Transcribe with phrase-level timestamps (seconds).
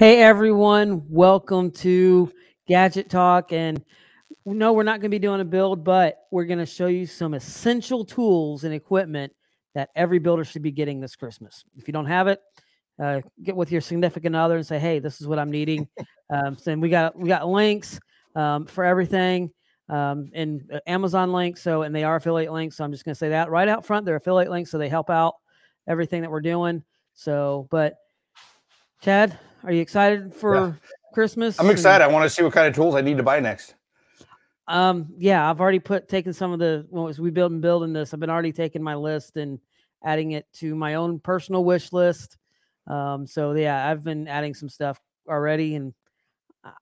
[0.00, 2.32] Hey everyone, welcome to
[2.66, 3.52] Gadget Talk.
[3.52, 3.84] And
[4.46, 7.04] no, we're not going to be doing a build, but we're going to show you
[7.04, 9.30] some essential tools and equipment
[9.74, 11.66] that every builder should be getting this Christmas.
[11.76, 12.40] If you don't have it,
[12.98, 15.86] uh, get with your significant other and say, "Hey, this is what I'm needing."
[16.30, 18.00] um, so we got we got links
[18.34, 19.50] um, for everything
[19.90, 21.60] um, and uh, Amazon links.
[21.60, 22.78] So and they are affiliate links.
[22.78, 24.06] So I'm just going to say that right out front.
[24.06, 25.34] They're affiliate links, so they help out
[25.86, 26.84] everything that we're doing.
[27.12, 27.96] So, but
[29.02, 30.72] Chad, are you excited for yeah.
[31.12, 31.58] Christmas?
[31.60, 32.04] I'm excited.
[32.04, 33.74] I want to see what kind of tools I need to buy next.
[34.68, 37.92] Um, yeah, I've already put taken some of the well, as we build and building
[37.92, 39.58] this, I've been already taking my list and
[40.04, 42.38] adding it to my own personal wish list.
[42.86, 45.92] Um, so yeah, I've been adding some stuff already, and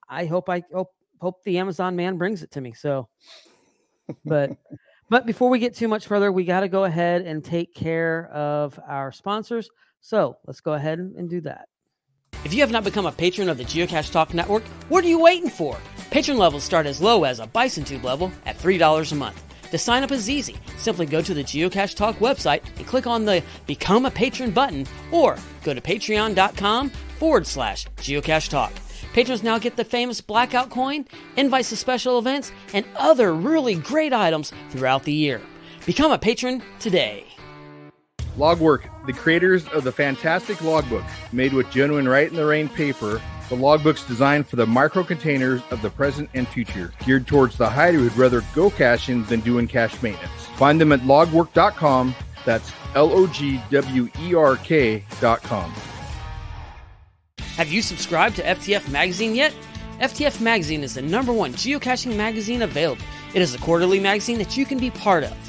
[0.07, 2.73] I hope I hope hope the Amazon man brings it to me.
[2.73, 3.09] So,
[4.23, 4.51] but
[5.09, 8.29] but before we get too much further, we got to go ahead and take care
[8.31, 9.69] of our sponsors.
[10.01, 11.67] So let's go ahead and do that.
[12.45, 15.19] If you have not become a patron of the Geocache Talk Network, what are you
[15.19, 15.77] waiting for?
[16.09, 19.43] Patron levels start as low as a Bison Tube level at $3 a month.
[19.71, 20.55] To sign up is easy.
[20.77, 24.87] Simply go to the Geocache Talk website and click on the Become a Patron button
[25.11, 28.73] or go to patreon.com forward slash geocache talk.
[29.13, 31.05] Patrons now get the famous blackout coin,
[31.35, 35.41] invites to special events, and other really great items throughout the year.
[35.85, 37.28] Become a patron today.
[38.39, 43.21] Logwerk, the creators of the fantastic logbook, made with genuine Write in the Rain paper.
[43.49, 47.69] The logbook's designed for the micro containers of the present and future, geared towards the
[47.69, 50.45] hider who'd rather go caching than doing cache maintenance.
[50.55, 52.15] Find them at logwerk.com.
[52.45, 55.73] That's L O G W E R K.com.
[57.57, 59.53] Have you subscribed to FTF Magazine yet?
[59.99, 63.03] FTF Magazine is the number one geocaching magazine available.
[63.33, 65.48] It is a quarterly magazine that you can be part of.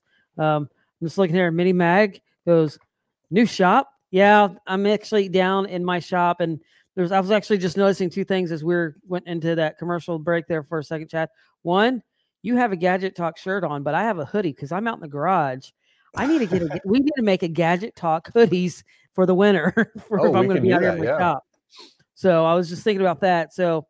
[0.37, 0.69] Um,
[1.01, 1.47] I'm just looking here.
[1.47, 2.77] At Mini Mag goes,
[3.29, 3.89] new shop.
[4.11, 6.59] Yeah, I'm actually down in my shop, and
[6.95, 10.19] there's I was actually just noticing two things as we are went into that commercial
[10.19, 11.29] break there for a second, Chad.
[11.61, 12.03] One,
[12.41, 14.95] you have a Gadget Talk shirt on, but I have a hoodie because I'm out
[14.95, 15.69] in the garage.
[16.15, 19.35] I need to get a, we need to make a Gadget Talk hoodies for the
[19.35, 21.17] winter for oh, if I'm going to be out in my yeah.
[21.17, 21.45] shop.
[22.15, 23.53] So I was just thinking about that.
[23.53, 23.87] So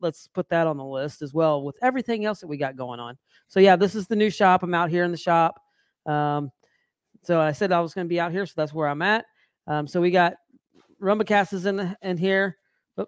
[0.00, 3.00] let's put that on the list as well with everything else that we got going
[3.00, 3.16] on.
[3.48, 4.62] So yeah, this is the new shop.
[4.62, 5.60] I'm out here in the shop.
[6.06, 6.50] Um,
[7.22, 9.24] so I said I was going to be out here, so that's where I'm at.
[9.66, 10.34] Um, so we got
[11.00, 12.56] Rumbacast is in the, in here.
[12.96, 13.06] Oh,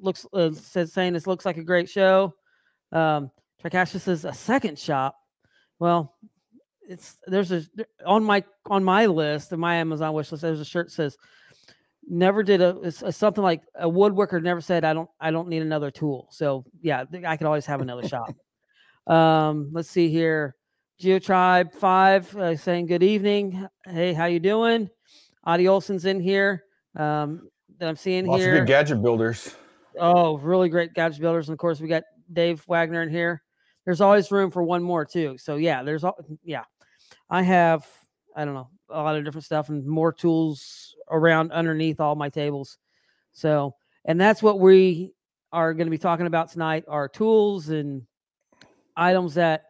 [0.00, 2.34] looks uh, says saying this looks like a great show.
[2.92, 3.30] Um,
[3.60, 5.16] Tricastus is a second shop.
[5.78, 6.14] Well,
[6.88, 7.64] it's there's a
[8.04, 10.42] on my on my list of my Amazon wish list.
[10.42, 11.16] There's a shirt says
[12.08, 15.62] never did a, a, something like a woodworker never said I don't I don't need
[15.62, 16.28] another tool.
[16.30, 18.34] So yeah, I could always have another shop.
[19.06, 20.54] Um, let's see here.
[21.00, 23.66] GeoTribe five uh, saying good evening.
[23.84, 24.88] Hey, how you doing?
[25.44, 26.64] Adi Olson's in here.
[26.94, 27.48] Um,
[27.78, 28.52] that I'm seeing Lots here.
[28.54, 29.56] Of good gadget builders.
[29.98, 33.42] Oh, really great gadget builders, and of course we got Dave Wagner in here.
[33.84, 35.36] There's always room for one more too.
[35.38, 36.62] So yeah, there's all yeah.
[37.28, 37.84] I have
[38.36, 42.28] I don't know a lot of different stuff and more tools around underneath all my
[42.28, 42.78] tables.
[43.32, 45.12] So, and that's what we
[45.52, 48.02] are going to be talking about tonight are tools and
[48.96, 49.66] items that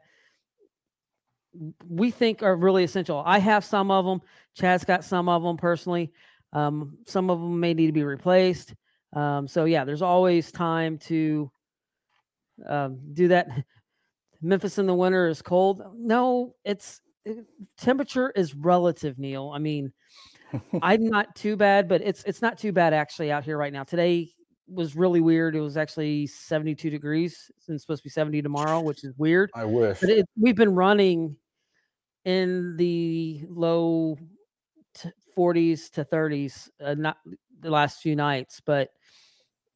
[1.88, 3.22] we think are really essential.
[3.24, 4.22] I have some of them.
[4.54, 6.12] Chad's got some of them personally.
[6.52, 8.74] Um, some of them may need to be replaced.
[9.12, 11.50] Um, so yeah, there's always time to
[12.66, 13.48] um, do that.
[14.42, 15.82] Memphis in the winter is cold.
[15.96, 17.44] No, it's it,
[17.78, 19.52] temperature is relative, Neil.
[19.54, 19.92] I mean,
[20.82, 23.84] I'm not too bad, but it's it's not too bad actually out here right now.
[23.84, 24.30] Today
[24.68, 25.54] was really weird.
[25.54, 27.50] It was actually 72 degrees.
[27.68, 29.50] It's supposed to be 70 tomorrow, which is weird.
[29.54, 30.00] I wish.
[30.00, 31.36] But it, we've been running
[32.24, 34.16] in the low
[34.94, 37.18] t- 40s to 30s, uh, not
[37.60, 38.90] the last few nights, but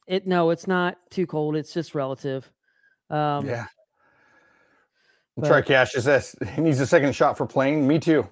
[0.06, 1.56] it no, it's not too cold.
[1.56, 2.50] It's just relative.
[3.10, 3.66] Um, yeah.
[5.36, 6.34] But, Try cash is this.
[6.54, 7.86] He needs a second shot for playing.
[7.86, 8.26] Me too.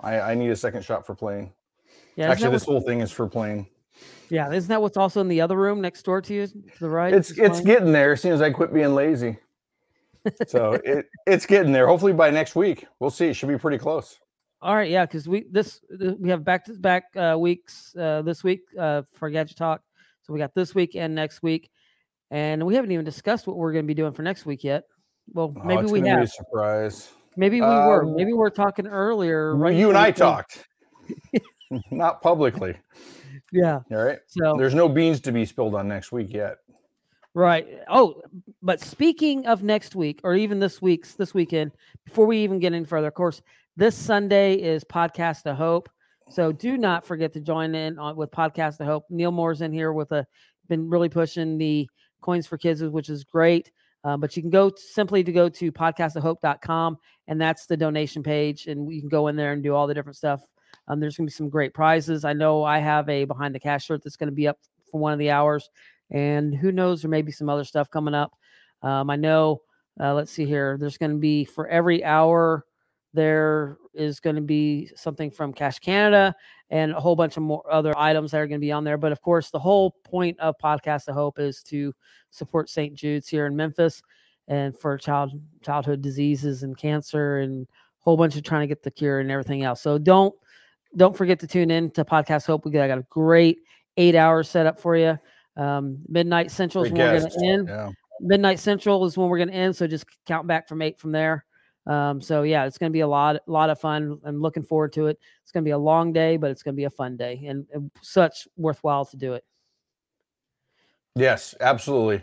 [0.00, 1.52] I, I need a second shot for playing.
[2.16, 3.68] Yeah, actually, this whole thing is for playing.
[4.28, 6.88] Yeah, isn't that what's also in the other room next door to you to the
[6.88, 7.12] right?
[7.12, 9.38] It's it's getting there as soon as I quit being lazy.
[10.46, 11.86] so it it's getting there.
[11.86, 13.26] Hopefully by next week, we'll see.
[13.26, 14.18] It should be pretty close.
[14.62, 15.80] All right, yeah, because we this
[16.18, 19.82] we have back to back uh, weeks uh, this week uh, for Gadget Talk.
[20.22, 21.68] So we got this week and next week,
[22.30, 24.84] and we haven't even discussed what we're going to be doing for next week yet.
[25.32, 26.30] Well, oh, maybe we have.
[26.30, 27.10] surprise.
[27.36, 28.06] Maybe we um, were.
[28.06, 29.56] Maybe we are talking earlier.
[29.56, 30.64] Right you and I talked,
[31.90, 32.76] not publicly.
[33.52, 33.80] Yeah.
[33.90, 34.18] All right.
[34.26, 36.58] So there's no beans to be spilled on next week yet.
[37.34, 37.66] Right.
[37.88, 38.20] Oh,
[38.62, 41.72] but speaking of next week, or even this week's this weekend,
[42.04, 43.40] before we even get any further, of course,
[43.76, 45.88] this Sunday is Podcast of Hope.
[46.28, 49.04] So do not forget to join in on, with Podcast of Hope.
[49.08, 50.26] Neil Moore's in here with a
[50.68, 51.88] been really pushing the
[52.20, 53.70] coins for kids, which is great.
[54.04, 56.98] Uh, but you can go simply to go to podcastofhope.com
[57.28, 58.66] and that's the donation page.
[58.66, 60.40] And you can go in there and do all the different stuff.
[60.92, 62.24] Um, there's going to be some great prizes.
[62.24, 64.58] I know I have a behind the cache shirt that's going to be up
[64.90, 65.70] for one of the hours.
[66.10, 68.34] And who knows, there may be some other stuff coming up.
[68.82, 69.62] Um, I know,
[69.98, 72.66] uh, let's see here, there's going to be for every hour,
[73.14, 76.34] there is going to be something from Cash Canada
[76.70, 78.98] and a whole bunch of more other items that are going to be on there.
[78.98, 81.94] But of course, the whole point of Podcast of Hope is to
[82.30, 82.94] support St.
[82.94, 84.02] Jude's here in Memphis
[84.48, 87.68] and for child childhood diseases and cancer and a
[88.00, 89.80] whole bunch of trying to get the cure and everything else.
[89.80, 90.34] So don't
[90.96, 92.64] don't forget to tune in to Podcast Hope.
[92.64, 93.60] We got, got a great
[93.96, 95.18] eight hours set up for you.
[95.56, 97.68] Um, midnight Central is when we're going to end.
[97.68, 97.90] Yeah.
[98.20, 99.76] Midnight Central is when we're going to end.
[99.76, 101.44] So just count back from eight from there.
[101.86, 104.20] Um, so yeah, it's going to be a lot, a lot of fun.
[104.24, 105.18] I'm looking forward to it.
[105.42, 107.44] It's going to be a long day, but it's going to be a fun day
[107.46, 109.44] and, and such worthwhile to do it.
[111.16, 112.22] Yes, absolutely.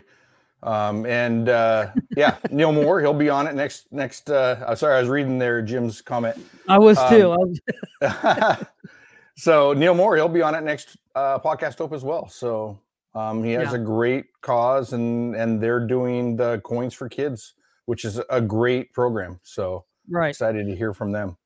[0.62, 3.90] Um, and uh, yeah, Neil Moore, he'll be on it next.
[3.92, 6.36] Next, uh, I'm sorry, I was reading there Jim's comment.
[6.68, 7.32] I was too.
[7.32, 7.54] Um,
[9.36, 12.28] so Neil Moore, he'll be on it next uh, podcast hope as well.
[12.28, 12.78] So
[13.14, 13.76] um, he has yeah.
[13.76, 17.54] a great cause, and and they're doing the coins for kids,
[17.86, 19.40] which is a great program.
[19.42, 21.36] So right, excited to hear from them.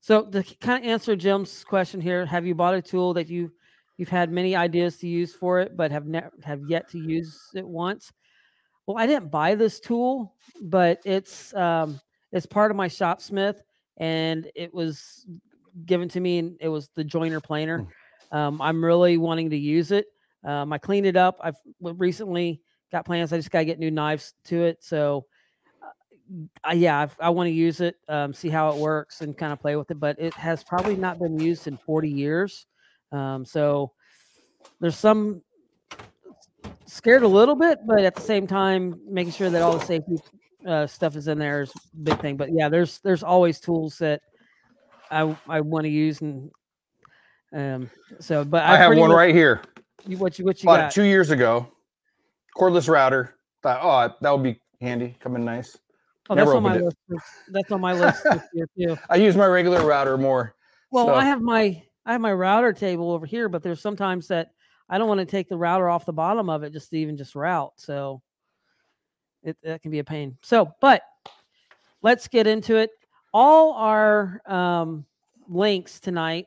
[0.00, 3.50] So to kind of answer Jim's question here, have you bought a tool that you
[3.96, 7.34] you've had many ideas to use for it, but have never have yet to use
[7.54, 8.12] it once?
[8.88, 12.00] Well, I didn't buy this tool, but it's um,
[12.32, 13.56] it's part of my shopsmith,
[13.98, 15.26] and it was
[15.84, 17.86] given to me, and it was the joiner planer.
[18.32, 18.36] Hmm.
[18.36, 20.06] Um, I'm really wanting to use it.
[20.42, 21.38] Um, I cleaned it up.
[21.42, 23.30] I've recently got plans.
[23.30, 24.82] I just got to get new knives to it.
[24.82, 25.26] So,
[26.66, 29.52] uh, yeah, I've, i want to use it, um, see how it works, and kind
[29.52, 30.00] of play with it.
[30.00, 32.66] But it has probably not been used in 40 years.
[33.12, 33.92] Um, so,
[34.80, 35.42] there's some
[36.88, 40.16] scared a little bit, but at the same time, making sure that all the safety
[40.66, 42.36] uh, stuff is in there is a big thing.
[42.36, 44.22] But yeah, there's there's always tools that
[45.10, 46.50] I I want to use, and
[47.54, 47.90] um,
[48.20, 49.62] so but I, I have one much, right here.
[50.06, 50.92] You, what you what you Bought got?
[50.92, 51.68] two years ago,
[52.56, 53.36] cordless router.
[53.62, 55.76] Thought, oh, that would be handy, coming nice.
[56.30, 56.82] Oh, Never that's on my it.
[56.82, 56.96] list.
[57.50, 58.98] That's on my list this year too.
[59.10, 60.54] I use my regular router more.
[60.90, 61.14] Well, so.
[61.14, 64.50] I have my I have my router table over here, but there's sometimes that
[64.88, 67.16] I don't want to take the router off the bottom of it just to even
[67.16, 67.72] just route.
[67.76, 68.22] So
[69.42, 70.36] it that can be a pain.
[70.42, 71.02] So, but
[72.02, 72.90] let's get into it.
[73.34, 75.04] All our um,
[75.48, 76.46] links tonight,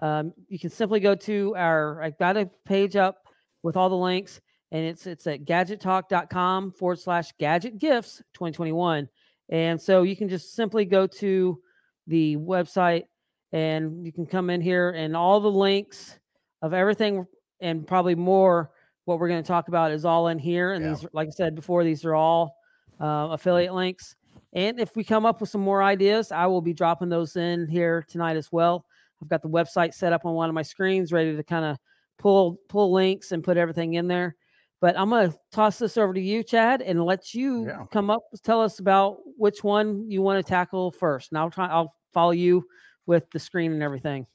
[0.00, 2.02] um, you can simply go to our.
[2.02, 3.28] I've got a page up
[3.62, 4.40] with all the links,
[4.72, 9.08] and it's it's at gadgettalk.com forward slash gadget gifts 2021.
[9.50, 11.60] And so you can just simply go to
[12.06, 13.04] the website
[13.52, 16.18] and you can come in here and all the links
[16.62, 17.26] of everything
[17.64, 18.70] and probably more
[19.06, 20.72] what we're going to talk about is all in here.
[20.72, 20.90] And yeah.
[20.94, 22.56] these, like I said before, these are all
[23.00, 24.16] uh, affiliate links.
[24.52, 27.66] And if we come up with some more ideas, I will be dropping those in
[27.66, 28.86] here tonight as well.
[29.20, 31.78] I've got the website set up on one of my screens, ready to kind of
[32.18, 34.36] pull pull links and put everything in there.
[34.80, 37.84] But I'm going to toss this over to you, Chad, and let you yeah.
[37.90, 41.32] come up tell us about which one you want to tackle first.
[41.32, 41.66] And I'll try.
[41.66, 42.64] I'll follow you
[43.06, 44.26] with the screen and everything.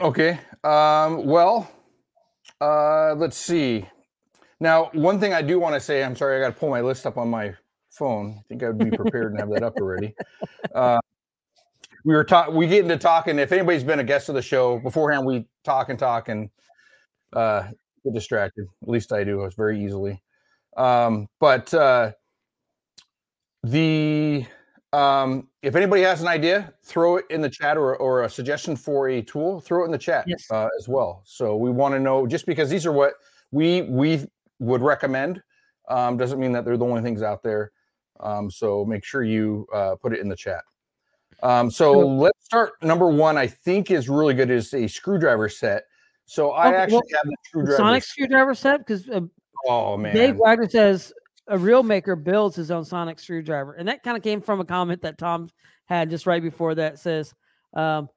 [0.00, 0.40] Okay.
[0.64, 1.70] Um, well,
[2.60, 3.86] uh, let's see.
[4.60, 6.80] Now, one thing I do want to say, I'm sorry, I got to pull my
[6.80, 7.54] list up on my
[7.90, 8.36] phone.
[8.38, 10.14] I think I'd be prepared and have that up already.
[10.74, 10.98] Uh,
[12.04, 13.38] we were talking, we get into talking.
[13.38, 16.50] If anybody's been a guest of the show beforehand, we talk and talk and
[17.32, 17.68] uh,
[18.04, 18.66] get distracted.
[18.82, 19.42] At least I do.
[19.44, 20.22] It's very easily.
[20.76, 22.12] Um, but uh,
[23.62, 24.46] the
[24.92, 28.76] um, if anybody has an idea, throw it in the chat or, or a suggestion
[28.76, 30.50] for a tool, throw it in the chat yes.
[30.50, 31.22] uh, as well.
[31.24, 33.14] So we want to know just because these are what
[33.50, 34.24] we we
[34.58, 35.42] would recommend
[35.88, 37.72] um, doesn't mean that they're the only things out there.
[38.20, 40.62] Um, so make sure you uh, put it in the chat.
[41.42, 42.04] Um, so sure.
[42.04, 42.72] let's start.
[42.82, 45.84] Number one, I think is really good is a screwdriver set.
[46.24, 49.20] So I okay, actually well, have the screwdriver Sonic screwdriver set because uh,
[49.66, 51.12] oh man, Dave Wagner says
[51.48, 53.74] a real maker builds his own sonic screwdriver.
[53.74, 55.48] And that kind of came from a comment that Tom
[55.86, 57.34] had just right before that says,
[57.74, 58.08] um,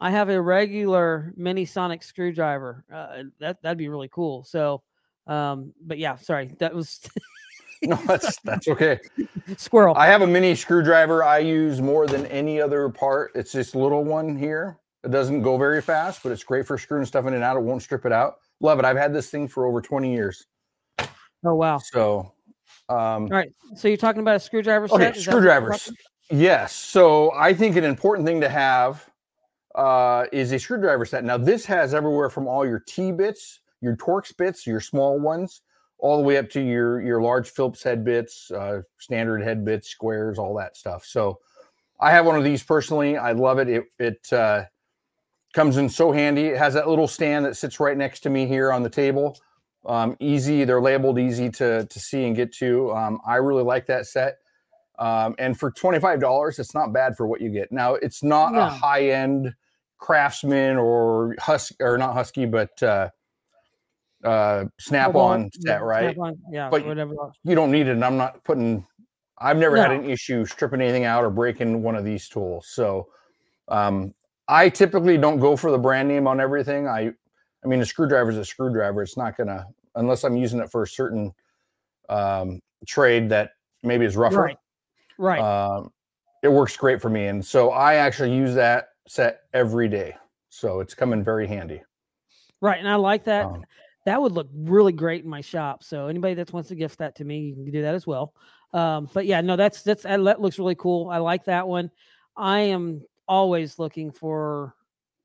[0.00, 2.84] I have a regular mini sonic screwdriver.
[2.92, 4.44] Uh, that that'd be really cool.
[4.44, 4.82] So
[5.26, 7.00] Um, but yeah, sorry, that was
[7.82, 8.98] no, that's that's okay.
[9.56, 9.94] Squirrel.
[9.96, 13.32] I have a mini screwdriver I use more than any other part.
[13.34, 14.78] It's this little one here.
[15.04, 17.56] It doesn't go very fast, but it's great for screwing stuff in and out.
[17.56, 18.36] It won't strip it out.
[18.60, 18.84] Love it.
[18.84, 20.46] I've had this thing for over 20 years.
[21.44, 21.78] Oh wow.
[21.78, 22.32] So
[22.90, 23.52] um all right.
[23.76, 25.00] So you're talking about a screwdriver set?
[25.00, 25.92] Okay, screwdrivers.
[26.30, 26.74] Yes.
[26.74, 29.08] So I think an important thing to have
[29.74, 31.24] uh, is a screwdriver set.
[31.24, 35.62] Now this has everywhere from all your T bits, your Torx bits, your small ones,
[35.98, 39.88] all the way up to your your large Phillips head bits, uh, standard head bits,
[39.88, 41.04] squares, all that stuff.
[41.04, 41.38] So
[42.00, 43.16] I have one of these personally.
[43.16, 43.68] I love it.
[43.68, 44.64] It it uh,
[45.52, 46.46] comes in so handy.
[46.46, 49.38] It has that little stand that sits right next to me here on the table.
[49.86, 52.92] Um, easy, they're labeled easy to to see and get to.
[52.92, 54.36] Um, I really like that set.
[54.98, 57.72] Um, and for twenty five dollars, it's not bad for what you get.
[57.72, 59.54] Now it's not a high end
[59.96, 63.08] craftsman or husky or not husky, but uh,
[64.24, 66.14] uh, snap on set, right?
[66.14, 67.14] Snap-on, yeah, but whatever.
[67.44, 67.92] You don't need it.
[67.92, 68.86] And I'm not putting.
[69.38, 69.82] I've never no.
[69.82, 72.66] had an issue stripping anything out or breaking one of these tools.
[72.68, 73.08] So
[73.68, 74.12] um,
[74.48, 76.86] I typically don't go for the brand name on everything.
[76.86, 77.12] I,
[77.64, 79.02] I mean, a screwdriver is a screwdriver.
[79.02, 81.32] It's not gonna unless I'm using it for a certain
[82.08, 83.52] um, trade that
[83.82, 84.42] maybe is rougher.
[84.42, 84.58] Right.
[85.18, 85.40] Right.
[85.40, 85.92] Um,
[86.42, 90.14] it works great for me, and so I actually use that set every day.
[90.48, 91.82] So it's coming very handy.
[92.60, 93.46] Right, and I like that.
[93.46, 93.64] Um,
[94.06, 95.84] that would look really great in my shop.
[95.84, 98.34] So anybody that wants to gift that to me, you can do that as well.
[98.72, 101.10] Um, but yeah, no, that's that's that looks really cool.
[101.10, 101.90] I like that one.
[102.36, 104.74] I am always looking for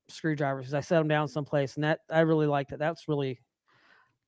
[0.09, 2.79] screwdrivers because I set them down someplace, and that I really like that.
[2.79, 3.39] That's really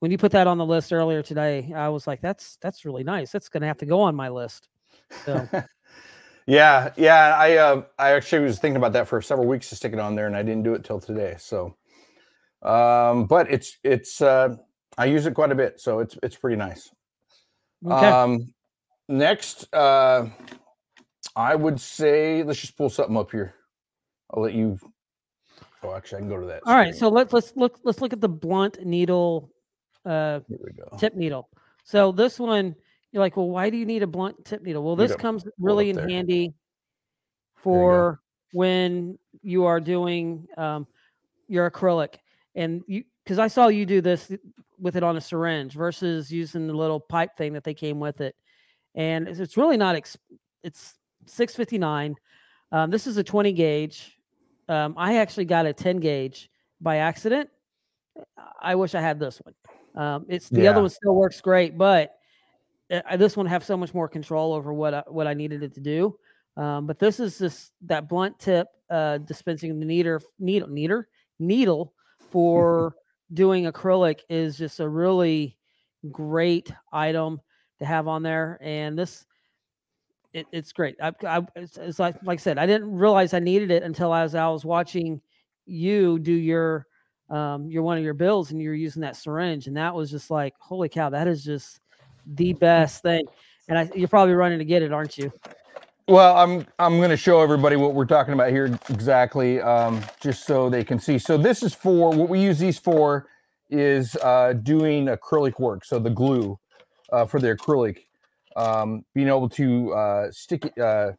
[0.00, 3.04] when you put that on the list earlier today, I was like, that's that's really
[3.04, 3.32] nice.
[3.32, 4.68] That's going to have to go on my list.
[5.24, 5.48] So.
[6.46, 7.36] yeah, yeah.
[7.38, 10.14] I uh, I actually was thinking about that for several weeks to stick it on
[10.14, 11.36] there, and I didn't do it till today.
[11.38, 11.76] So
[12.62, 14.56] um, but it's it's uh,
[14.96, 16.90] I use it quite a bit, so it's it's pretty nice.
[17.86, 18.06] Okay.
[18.06, 18.52] Um,
[19.08, 20.26] next, uh,
[21.36, 23.54] I would say let's just pull something up here.
[24.30, 24.78] I'll let you.
[25.82, 26.62] Oh, actually, I can go to that.
[26.64, 26.76] All screen.
[26.76, 29.50] right, so let's let's look let's look at the blunt needle,
[30.04, 30.40] uh,
[30.98, 31.48] tip needle.
[31.84, 32.74] So this one,
[33.12, 34.82] you're like, well, why do you need a blunt tip needle?
[34.82, 36.08] Well, this comes really in there.
[36.08, 36.54] handy
[37.56, 38.20] for
[38.52, 40.86] when you are doing um,
[41.48, 42.16] your acrylic
[42.54, 44.32] and you because I saw you do this
[44.78, 48.20] with it on a syringe versus using the little pipe thing that they came with
[48.20, 48.34] it,
[48.94, 49.94] and it's, it's really not.
[49.96, 50.18] Ex-
[50.62, 50.94] it's
[51.26, 52.16] six fifty nine.
[52.72, 54.17] Um, this is a twenty gauge.
[54.68, 57.48] Um, I actually got a ten gauge by accident.
[58.60, 59.54] I wish I had this one.
[59.94, 60.70] Um, it's the yeah.
[60.70, 62.14] other one still works great, but
[62.90, 65.74] uh, this one have so much more control over what I, what I needed it
[65.74, 66.18] to do.
[66.56, 71.04] Um, but this is just that blunt tip uh, dispensing the needle needle needle
[71.38, 71.94] needle
[72.30, 72.94] for
[73.32, 75.56] doing acrylic is just a really
[76.10, 77.40] great item
[77.78, 78.58] to have on there.
[78.60, 79.24] And this,
[80.38, 80.96] it, it's great.
[81.02, 84.14] I, I it's, it's, like like I said, I didn't realize I needed it until
[84.14, 85.20] as I was watching
[85.66, 86.86] you do your
[87.30, 90.30] um your one of your bills and you're using that syringe, and that was just
[90.30, 91.80] like, holy cow, that is just
[92.26, 93.24] the best thing.
[93.68, 95.32] And I, you're probably running to get it, aren't you?
[96.08, 100.46] Well, I'm I'm going to show everybody what we're talking about here exactly, um, just
[100.46, 101.18] so they can see.
[101.18, 103.28] So this is for what we use these for
[103.68, 105.84] is uh, doing acrylic work.
[105.84, 106.58] So the glue
[107.12, 107.98] uh, for the acrylic,
[108.56, 111.12] um, being able to uh, stick it, uh,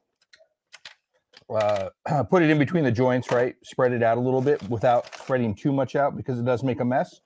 [1.53, 1.89] uh,
[2.29, 3.55] put it in between the joints, right?
[3.63, 6.79] Spread it out a little bit without spreading too much out because it does make
[6.79, 7.21] a mess.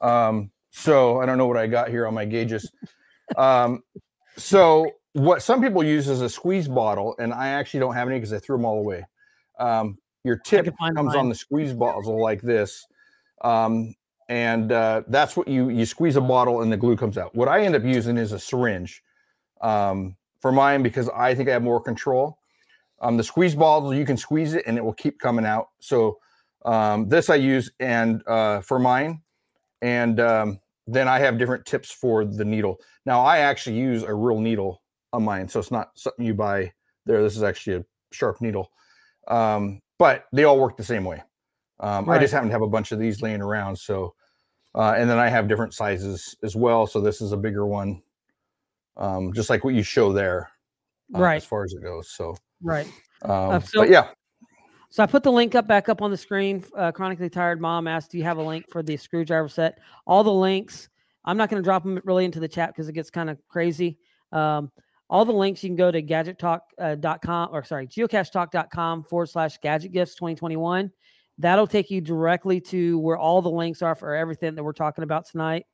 [0.00, 2.70] Um, so I don't know what I got here on my gauges.
[3.36, 3.82] Um,
[4.36, 8.18] so what some people use is a squeeze bottle, and I actually don't have any
[8.18, 9.04] because I threw them all away.
[9.58, 11.16] Um, your tip comes mine.
[11.16, 12.86] on the squeeze bottle like this,
[13.42, 13.94] um,
[14.28, 17.34] and uh, that's what you you squeeze a bottle and the glue comes out.
[17.34, 19.02] What I end up using is a syringe
[19.60, 22.38] um, for mine because I think I have more control.
[23.00, 25.68] Um, the squeeze bottle you can squeeze it and it will keep coming out.
[25.80, 26.18] So
[26.64, 29.22] um, this I use and uh, for mine,
[29.80, 32.78] and um, then I have different tips for the needle.
[33.06, 36.72] Now I actually use a real needle on mine, so it's not something you buy
[37.06, 37.22] there.
[37.22, 38.70] This is actually a sharp needle,
[39.28, 41.22] um, but they all work the same way.
[41.80, 42.18] Um, right.
[42.18, 44.14] I just happen to have a bunch of these laying around, so
[44.74, 46.86] uh, and then I have different sizes as well.
[46.86, 48.02] So this is a bigger one,
[48.96, 50.50] um, just like what you show there,
[51.14, 51.36] uh, right?
[51.36, 52.86] As far as it goes, so right.
[53.22, 54.08] Um, uh, so, but yeah.
[54.90, 56.64] So I put the link up back up on the screen.
[56.76, 60.24] Uh, Chronically Tired Mom asked, "Do you have a link for the screwdriver set?" All
[60.24, 60.88] the links.
[61.24, 63.38] I'm not going to drop them really into the chat because it gets kind of
[63.48, 63.98] crazy.
[64.32, 64.70] Um,
[65.10, 69.92] all the links you can go to gadgettalk.com uh, or sorry, geocachetalk.com forward slash gadget
[69.92, 70.90] gifts 2021.
[71.38, 75.04] That'll take you directly to where all the links are for everything that we're talking
[75.04, 75.66] about tonight.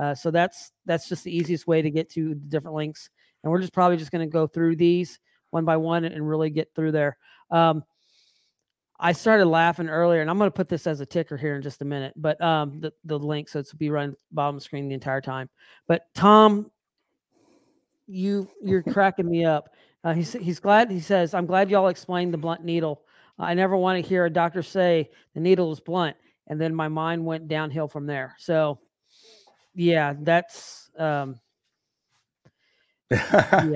[0.00, 3.10] Uh, so that's that's just the easiest way to get to the different links.
[3.42, 5.18] And we're just probably just going to go through these
[5.50, 7.16] one by one and really get through there.
[7.50, 7.84] Um,
[8.98, 11.62] I started laughing earlier, and I'm going to put this as a ticker here in
[11.62, 14.88] just a minute, but um, the, the link, so it's be running bottom the screen
[14.88, 15.48] the entire time.
[15.88, 16.70] But Tom,
[18.06, 19.70] you you're cracking me up.
[20.04, 20.90] Uh, he's he's glad.
[20.90, 23.02] He says, "I'm glad y'all explained the blunt needle.
[23.38, 26.16] I never want to hear a doctor say the needle is blunt,
[26.48, 28.80] and then my mind went downhill from there." So,
[29.74, 31.38] yeah, that's um,
[33.10, 33.72] yeah,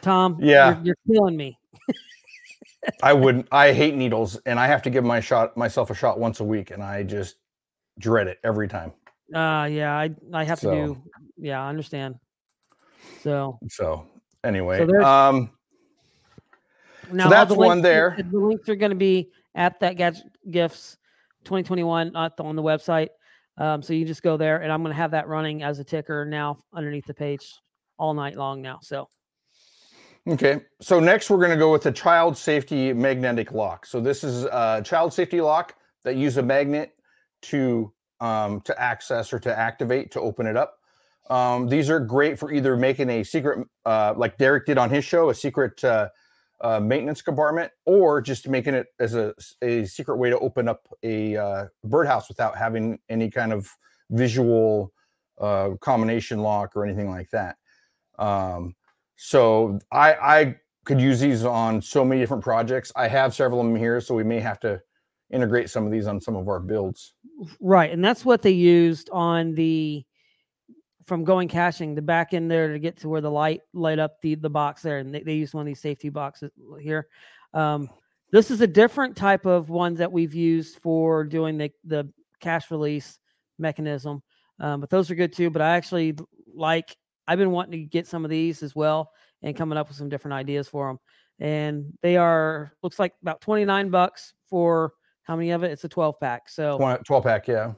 [0.00, 0.36] Tom.
[0.40, 1.58] Yeah, you're, you're killing me.
[3.02, 3.48] I wouldn't.
[3.52, 6.44] I hate needles, and I have to give my shot myself a shot once a
[6.44, 7.36] week, and I just
[7.98, 8.92] dread it every time.
[9.34, 11.02] Uh yeah, I I have so, to do.
[11.36, 12.16] Yeah, I understand.
[13.22, 14.06] So so
[14.42, 15.50] anyway, so um,
[17.12, 18.16] now so that's the one there.
[18.30, 20.96] The links are going to be at that gadget gifts
[21.44, 23.08] 2021 on the website.
[23.58, 25.84] Um, so you just go there, and I'm going to have that running as a
[25.84, 27.54] ticker now underneath the page
[27.98, 28.78] all night long now.
[28.82, 29.08] So
[30.28, 33.86] Okay, so next we're going to go with the child safety magnetic lock.
[33.86, 35.74] So this is a child safety lock
[36.04, 36.92] that use a magnet
[37.42, 40.74] to um, to access or to activate to open it up.
[41.30, 45.04] Um, these are great for either making a secret, uh, like Derek did on his
[45.04, 46.08] show, a secret uh,
[46.60, 50.88] uh, maintenance compartment, or just making it as a, a secret way to open up
[51.02, 53.68] a uh, birdhouse without having any kind of
[54.10, 54.92] visual
[55.40, 57.56] uh, combination lock or anything like that.
[58.18, 58.74] Um,
[59.16, 62.90] so I I could use these on so many different projects.
[62.96, 64.80] I have several of them here, so we may have to
[65.30, 67.14] integrate some of these on some of our builds.
[67.60, 70.04] Right, and that's what they used on the
[71.08, 74.20] from going caching the back in there to get to where the light light up
[74.20, 77.08] the the box there, and they, they used one of these safety boxes here.
[77.54, 77.88] Um,
[78.30, 82.70] this is a different type of one that we've used for doing the the cache
[82.70, 83.18] release
[83.58, 84.22] mechanism,
[84.60, 85.48] um, but those are good too.
[85.50, 86.16] But I actually
[86.54, 86.94] like
[87.26, 89.10] I've been wanting to get some of these as well
[89.42, 90.98] and coming up with some different ideas for them.
[91.40, 94.92] And they are looks like about 29 bucks for
[95.22, 95.70] how many of it?
[95.70, 96.48] It's a 12 pack.
[96.48, 97.72] So 12 pack, yeah.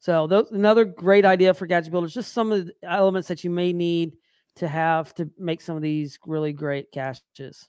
[0.00, 2.12] So those another great idea for gadget builders.
[2.12, 4.16] Just some of the elements that you may need
[4.56, 7.68] to have to make some of these really great caches.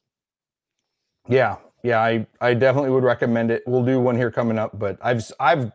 [1.27, 3.63] Yeah, yeah, I I definitely would recommend it.
[3.67, 5.71] We'll do one here coming up, but I've I've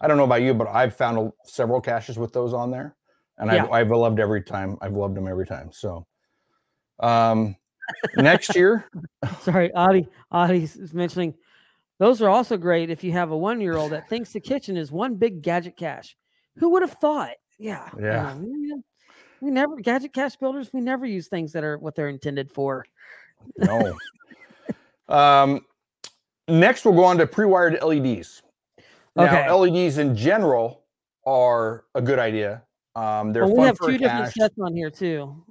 [0.00, 2.96] I don't know about you, but I've found several caches with those on there
[3.38, 3.64] and yeah.
[3.64, 4.78] I've, I've loved every time.
[4.80, 5.70] I've loved them every time.
[5.72, 6.06] So,
[7.00, 7.56] um,
[8.16, 8.88] next year,
[9.40, 11.34] sorry, Adi, Adi is mentioning
[11.98, 14.76] those are also great if you have a one year old that thinks the kitchen
[14.76, 16.16] is one big gadget cache.
[16.56, 17.32] Who would have thought?
[17.58, 18.30] Yeah, yeah.
[18.30, 18.82] Um,
[19.40, 20.70] we never gadget cache builders.
[20.72, 22.84] We never use things that are what they're intended for.
[23.58, 23.94] no.
[25.08, 25.64] um,
[26.48, 28.42] next, we'll go on to pre-wired LEDs.
[29.14, 29.50] Now, okay.
[29.50, 30.84] LEDs in general
[31.26, 32.62] are a good idea
[32.96, 35.44] um, they're well, we have two different sets on here too.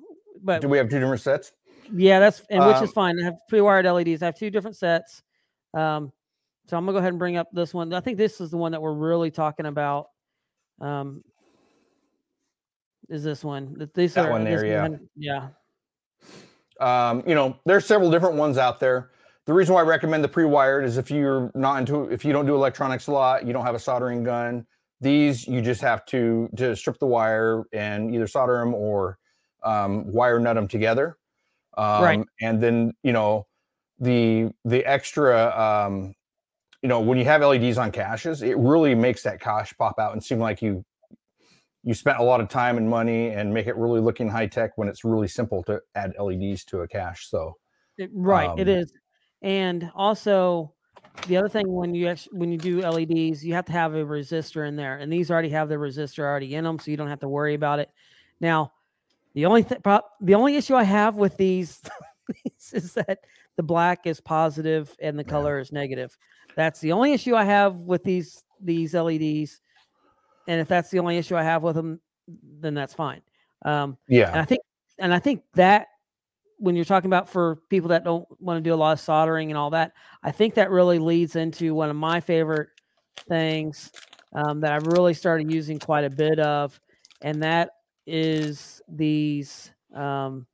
[0.43, 1.51] But do we have two different sets?
[1.93, 3.19] Yeah, that's and which um, is fine.
[3.21, 4.23] I have pre-wired LEDs.
[4.23, 5.21] I have two different sets.
[5.75, 6.11] Um,
[6.65, 7.93] so I'm gonna go ahead and bring up this one.
[7.93, 10.07] I think this is the one that we're really talking about.
[10.81, 11.23] Um,
[13.09, 13.89] is this one?
[13.93, 15.49] These that are, one there, yeah, one, yeah.
[16.79, 19.11] Um, you know, there's several different ones out there.
[19.45, 22.47] The reason why I recommend the pre-wired is if you're not into if you don't
[22.47, 24.65] do electronics a lot, you don't have a soldering gun,
[25.01, 29.19] these you just have to to strip the wire and either solder them or
[29.63, 31.17] um, wire nut them together.
[31.77, 32.25] Um, right.
[32.41, 33.45] And then you know
[33.99, 36.15] the the extra um,
[36.85, 40.13] you know when you have LEDs on caches, it really makes that cache pop out
[40.13, 40.85] and seem like you
[41.83, 44.73] you spent a lot of time and money and make it really looking high tech
[44.75, 47.27] when it's really simple to add LEDs to a cache.
[47.27, 47.55] So
[47.97, 48.93] it, right, um, it is,
[49.41, 50.75] and also
[51.25, 54.05] the other thing when you actually, when you do LEDs, you have to have a
[54.05, 57.09] resistor in there, and these already have the resistor already in them, so you don't
[57.09, 57.89] have to worry about it.
[58.39, 58.73] Now,
[59.33, 59.81] the only th-
[60.21, 61.81] the only issue I have with these,
[62.71, 63.21] is that
[63.55, 65.61] the black is positive and the color yeah.
[65.63, 66.15] is negative.
[66.55, 69.59] That's the only issue I have with these these LEDs,
[70.47, 71.99] and if that's the only issue I have with them,
[72.59, 73.21] then that's fine.
[73.63, 74.61] Um, yeah, and I think
[74.97, 75.87] and I think that
[76.57, 79.51] when you're talking about for people that don't want to do a lot of soldering
[79.51, 79.91] and all that,
[80.23, 82.69] I think that really leads into one of my favorite
[83.27, 83.91] things
[84.33, 86.79] um, that I've really started using quite a bit of,
[87.21, 87.71] and that
[88.07, 90.45] is these um,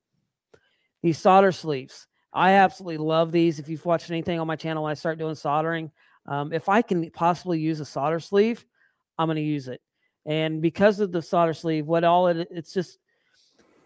[1.02, 2.08] these solder sleeves.
[2.34, 3.60] I absolutely love these.
[3.60, 5.92] If you've watched anything on my channel, when I start doing soldering,
[6.28, 8.66] um, if I can possibly use a solder sleeve,
[9.18, 9.82] I'm going to use it.
[10.26, 13.00] And because of the solder sleeve, what all it it's just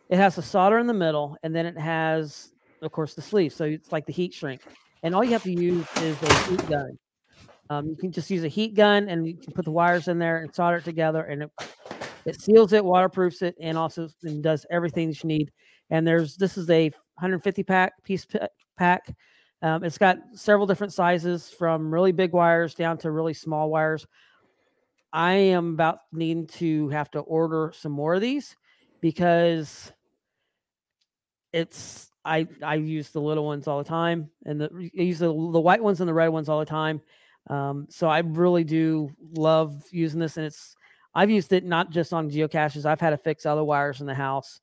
[0.10, 3.54] it has the solder in the middle, and then it has, of course, the sleeve.
[3.54, 4.62] So it's like the heat shrink.
[5.02, 7.00] And all you have to use is a heat gun.
[7.70, 10.20] Um, you can just use a heat gun, and you can put the wires in
[10.20, 11.52] there and solder it together, and it
[12.26, 15.52] It seals it, waterproofs it, and also and does everything that you need.
[15.92, 18.26] And there's this is a 150 pack piece
[18.78, 19.16] pack.
[19.62, 24.06] Um, it's got several different sizes from really big wires down to really small wires.
[25.14, 28.56] I am about needing to have to order some more of these
[29.00, 29.94] because
[31.54, 35.28] it's I I use the little ones all the time and the I use the,
[35.28, 37.02] the white ones and the red ones all the time.
[37.48, 40.76] Um, so I really do love using this, and it's
[41.14, 42.86] I've used it not just on geocaches.
[42.86, 44.60] I've had to fix other wires in the house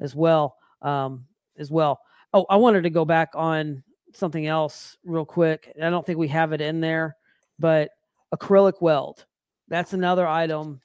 [0.00, 0.56] as well.
[0.82, 1.24] Um,
[1.58, 2.00] as well.
[2.32, 5.72] Oh, I wanted to go back on something else real quick.
[5.82, 7.16] I don't think we have it in there,
[7.58, 7.90] but
[8.34, 9.24] acrylic weld.
[9.68, 10.80] That's another item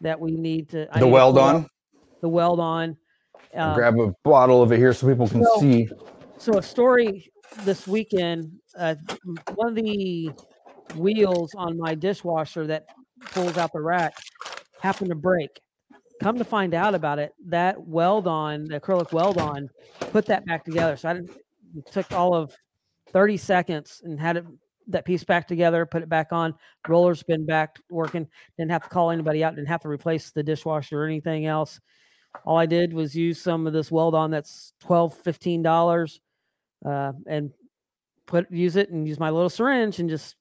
[0.00, 0.88] that we need to.
[0.94, 1.66] I the need weld on.
[2.20, 2.96] The weld on.
[3.54, 5.88] Um, grab a bottle of it here so people can so, see.
[6.38, 8.52] So a story this weekend.
[8.76, 8.94] Uh,
[9.54, 10.30] one of the
[10.96, 12.86] wheels on my dishwasher that
[13.32, 14.14] pulls out the rack
[14.80, 15.60] happened to break.
[16.22, 19.68] Come to find out about it, that weld on, the acrylic weld on,
[20.12, 20.96] put that back together.
[20.96, 21.20] So I
[21.90, 22.54] took all of
[23.12, 24.44] 30 seconds and had it
[24.88, 26.54] that piece back together, put it back on.
[26.88, 28.26] Roller's been back working.
[28.58, 29.54] Didn't have to call anybody out.
[29.54, 31.80] Didn't have to replace the dishwasher or anything else.
[32.44, 36.18] All I did was use some of this weld on that's 12 $15
[36.84, 37.50] uh, and
[38.26, 40.36] put use it and use my little syringe and just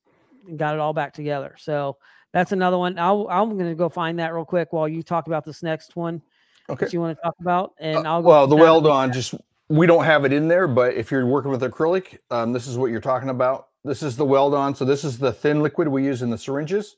[0.56, 1.56] got it all back together.
[1.58, 1.98] So
[2.34, 2.98] that's another one.
[2.98, 5.96] I'll, I'm going to go find that real quick while you talk about this next
[5.96, 6.22] one.
[6.70, 6.86] Okay.
[6.86, 8.30] That you want to talk about, and uh, I'll go.
[8.30, 9.34] Well, the weld on just
[9.67, 12.78] we don't have it in there, but if you're working with acrylic, um, this is
[12.78, 13.67] what you're talking about.
[13.84, 14.76] This is the weld on.
[14.76, 16.96] So this is the thin liquid we use in the syringes.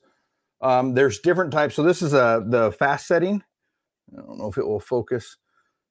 [0.60, 1.74] Um, there's different types.
[1.74, 3.42] So this is a uh, the fast setting.
[4.12, 5.36] I don't know if it will focus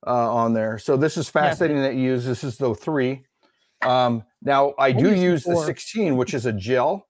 [0.06, 0.78] uh, on there.
[0.78, 1.56] So this is fast yeah.
[1.56, 2.26] setting that you use.
[2.26, 3.24] This is the three.
[3.82, 7.08] Um, now I do use the 16, which is a gel,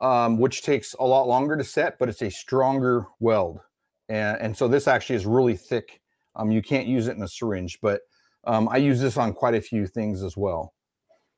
[0.00, 3.60] um, which takes a lot longer to set, but it's a stronger weld.
[4.08, 6.00] And, and so this actually is really thick.
[6.36, 8.02] Um, you can't use it in a syringe, but
[8.44, 10.74] um, I use this on quite a few things as well.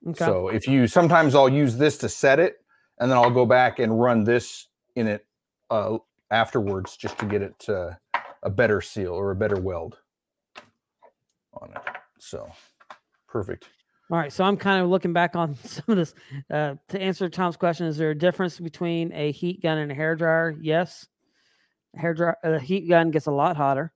[0.06, 0.24] Okay.
[0.24, 2.56] So if you sometimes I'll use this to set it,
[2.98, 5.26] and then I'll go back and run this in it
[5.70, 5.98] uh,
[6.30, 7.98] afterwards just to get it to
[8.42, 9.98] a better seal or a better weld
[11.60, 11.82] on it.
[12.18, 12.50] So
[13.28, 13.68] perfect.
[14.08, 16.14] All right, so I'm kind of looking back on some of this
[16.50, 17.86] uh, to answer Tom's question.
[17.86, 20.56] Is there a difference between a heat gun and a hair dryer?
[20.60, 21.08] Yes,
[21.94, 22.36] hair dryer.
[22.44, 23.92] A heat gun gets a lot hotter,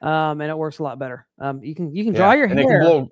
[0.00, 1.26] um, and it works a lot better.
[1.40, 2.82] Um, you can you can dry yeah, your hair.
[2.84, 3.08] Can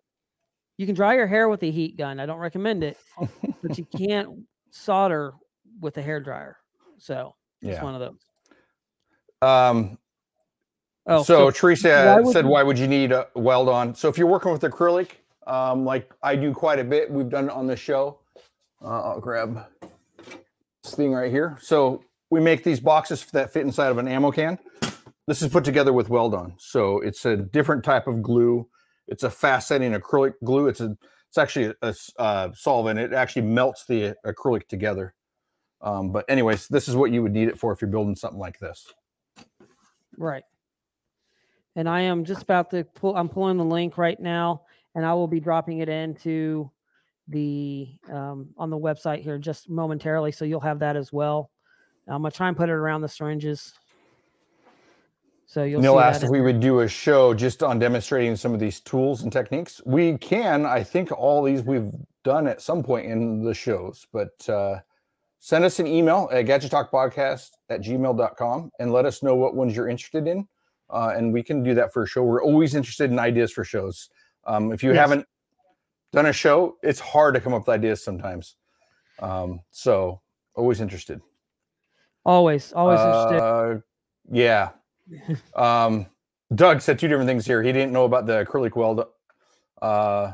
[0.77, 2.21] you can dry your hair with a heat gun.
[2.21, 2.97] I don't recommend it,
[3.63, 5.35] but you can't solder
[5.81, 6.59] with a hair dryer.
[6.99, 7.85] So it's yeah.
[7.85, 9.49] one of those.
[9.49, 9.99] Um.
[11.09, 12.51] Oh, so, so Teresa why said, you...
[12.51, 15.11] "Why would you need a weld on?" So if you're working with acrylic,
[15.47, 18.19] um, like I do quite a bit, we've done on the show.
[18.83, 19.65] Uh, I'll grab
[20.83, 21.57] this thing right here.
[21.61, 24.59] So we make these boxes that fit inside of an ammo can.
[25.27, 26.55] This is put together with weld on.
[26.59, 28.69] So it's a different type of glue.
[29.09, 30.69] It's a fast setting acrylic glue.
[30.69, 30.97] It's a
[31.29, 32.99] it's actually a, a uh, solvent.
[32.99, 35.15] It actually melts the acrylic together.
[35.81, 38.39] Um, but anyways, this is what you would need it for if you're building something
[38.39, 38.93] like this.
[40.17, 40.45] Right.
[41.75, 43.15] And I am just about to pull.
[43.17, 44.63] I'm pulling the link right now,
[44.97, 46.69] and I will be dropping it into
[47.29, 51.51] the um, on the website here just momentarily, so you'll have that as well.
[52.09, 53.73] I'm gonna try and put it around the syringes.
[55.45, 55.83] So you'll.
[55.83, 59.23] Neil asked if we would do a show just on demonstrating some of these tools
[59.23, 59.81] and techniques.
[59.85, 60.65] We can.
[60.65, 61.93] I think all these we've
[62.25, 64.81] done at some point in the shows, but uh,
[65.39, 69.89] send us an email at gadgettalkpodcast at gmail.com and let us know what ones you're
[69.89, 70.49] interested in.
[70.89, 72.23] Uh, and we can do that for a show.
[72.23, 74.09] We're always interested in ideas for shows.
[74.47, 74.99] Um, if you yes.
[74.99, 75.27] haven't
[76.13, 78.57] done a show, it's hard to come up with ideas sometimes.
[79.19, 80.21] Um, so
[80.55, 81.21] always interested.
[82.25, 83.83] Always, always uh, interested.
[84.31, 84.71] Yeah.
[85.55, 86.07] um,
[86.55, 87.63] Doug said two different things here.
[87.63, 89.05] He didn't know about the acrylic weld.
[89.83, 90.33] Uh,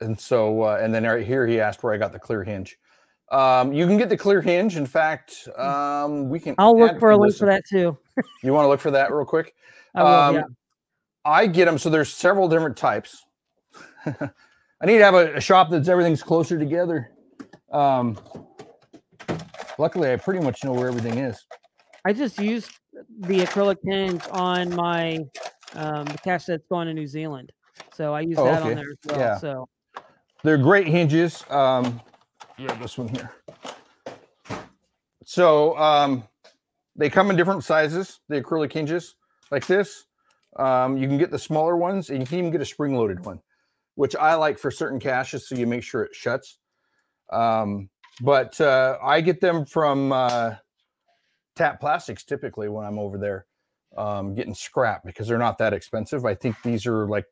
[0.00, 2.76] and so, uh, and then right here, he asked where I got the clear hinge.
[3.30, 4.76] Um, you can get the clear hinge.
[4.76, 6.54] In fact, um, we can.
[6.58, 7.96] I'll look for a link for that too.
[8.42, 9.54] you want to look for that real quick?
[9.94, 10.42] I, will, um, yeah.
[11.24, 11.78] I get them.
[11.78, 13.24] So there's several different types.
[14.06, 17.10] I need to have a, a, shop that's everything's closer together.
[17.72, 18.18] Um,
[19.78, 21.44] luckily, I pretty much know where everything is.
[22.04, 22.70] I just used
[23.20, 25.18] the acrylic hinge on my
[25.74, 27.52] um, the cache that's going to New Zealand,
[27.92, 28.70] so I use oh, that okay.
[28.70, 29.18] on there as well.
[29.18, 29.38] Yeah.
[29.38, 29.68] So
[30.42, 31.44] they're great hinges.
[31.50, 32.00] Um,
[32.58, 33.32] yeah, this one here.
[35.24, 36.24] So um,
[36.96, 38.20] they come in different sizes.
[38.28, 39.16] The acrylic hinges
[39.50, 40.04] like this.
[40.56, 43.40] Um, you can get the smaller ones, and you can even get a spring-loaded one,
[43.94, 46.58] which I like for certain caches, so you make sure it shuts.
[47.32, 47.88] Um,
[48.20, 50.54] but uh, I get them from uh,
[51.56, 53.46] Tap Plastics typically when I'm over there.
[53.96, 56.24] um, getting scrapped because they're not that expensive.
[56.24, 57.26] I think these are like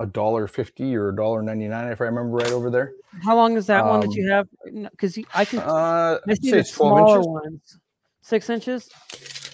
[0.00, 2.92] a dollar fifty or a dollar ninety nine, if I remember right over there.
[3.24, 4.46] How long is that um, one that Um, you have?
[4.90, 7.26] Because I can Uh, I see the 12 smaller inches.
[7.26, 7.78] ones.
[8.22, 8.88] Six inches.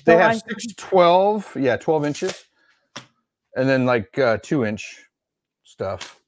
[0.04, 2.44] They So have I- six 12, yeah, 12 inches,
[3.56, 5.04] and then like uh, two inch
[5.82, 6.20] stuff.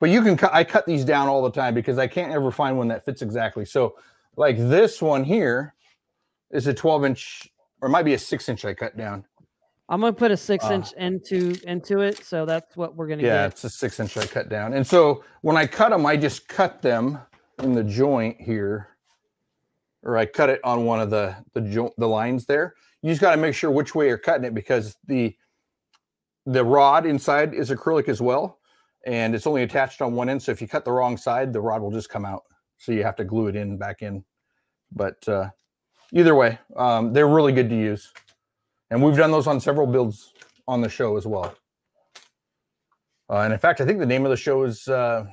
[0.00, 2.50] But you can cut, I cut these down all the time because I can't ever
[2.50, 3.64] find one that fits exactly.
[3.64, 3.96] So,
[4.36, 5.74] like this one here
[6.52, 7.48] is a 12 inch,
[7.80, 9.24] or it might be a six inch I cut down.
[9.88, 13.22] I'm gonna put a six Uh, inch into into it, so that's what we're gonna
[13.22, 13.52] Yeah, get.
[13.52, 14.74] it's a six inch I cut down.
[14.74, 17.18] And so when I cut them, I just cut them
[17.62, 18.88] in the joint here,
[20.04, 22.74] or I cut it on one of the the joint the lines there.
[23.02, 25.34] You just got to make sure which way you're cutting it because the
[26.46, 28.57] the rod inside is acrylic as well,
[29.06, 30.42] and it's only attached on one end.
[30.42, 32.44] So if you cut the wrong side, the rod will just come out.
[32.76, 34.24] So you have to glue it in back in.
[34.92, 35.50] But uh,
[36.12, 38.12] either way, um, they're really good to use,
[38.90, 40.32] and we've done those on several builds
[40.66, 41.54] on the show as well.
[43.30, 45.26] Uh, and in fact, I think the name of the show is uh,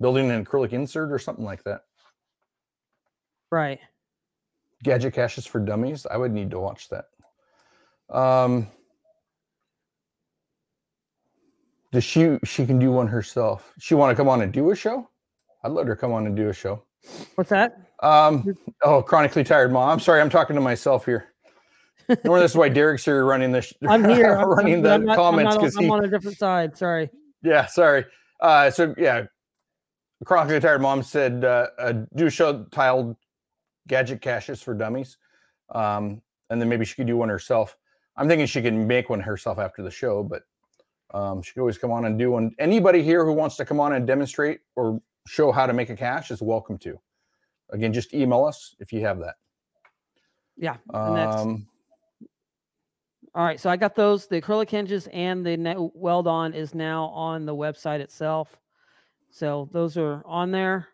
[0.00, 1.82] Building an Acrylic Insert or something like that.
[3.50, 3.80] Right.
[4.82, 6.06] Gadget Caches for Dummies.
[6.10, 7.04] I would need to watch that.
[8.14, 8.66] Um,
[11.92, 13.72] does she she can do one herself?
[13.78, 15.08] She want to come on and do a show?
[15.62, 16.82] I'd let her come on and do a show.
[17.36, 17.76] What's that?
[18.02, 19.88] Um, oh, chronically tired mom.
[19.90, 21.26] I'm sorry, I'm talking to myself here.
[22.24, 23.72] Nor this is why Derek's here running this.
[23.88, 24.34] I'm here.
[24.36, 26.76] I'm, running I'm- the I'm not- comments because I'm he on a different side.
[26.76, 27.10] Sorry.
[27.42, 28.04] Yeah, sorry.
[28.40, 29.24] Uh, so yeah,
[30.24, 33.16] chronically tired mom said uh, uh, do a show titled
[33.86, 35.16] "Gadget Caches for Dummies,"
[35.74, 37.76] um, and then maybe she could do one herself.
[38.16, 40.42] I'm thinking she can make one herself after the show, but
[41.12, 42.54] um, she could always come on and do one.
[42.58, 45.96] Anybody here who wants to come on and demonstrate or show how to make a
[45.96, 46.98] cache is welcome to.
[47.70, 49.36] Again, just email us if you have that.
[50.56, 50.76] Yeah.
[50.92, 51.66] and that's- Um,
[53.34, 54.26] All right, so I got those.
[54.26, 58.58] The acrylic hinges and the net weld on is now on the website itself.
[59.30, 60.88] So those are on there.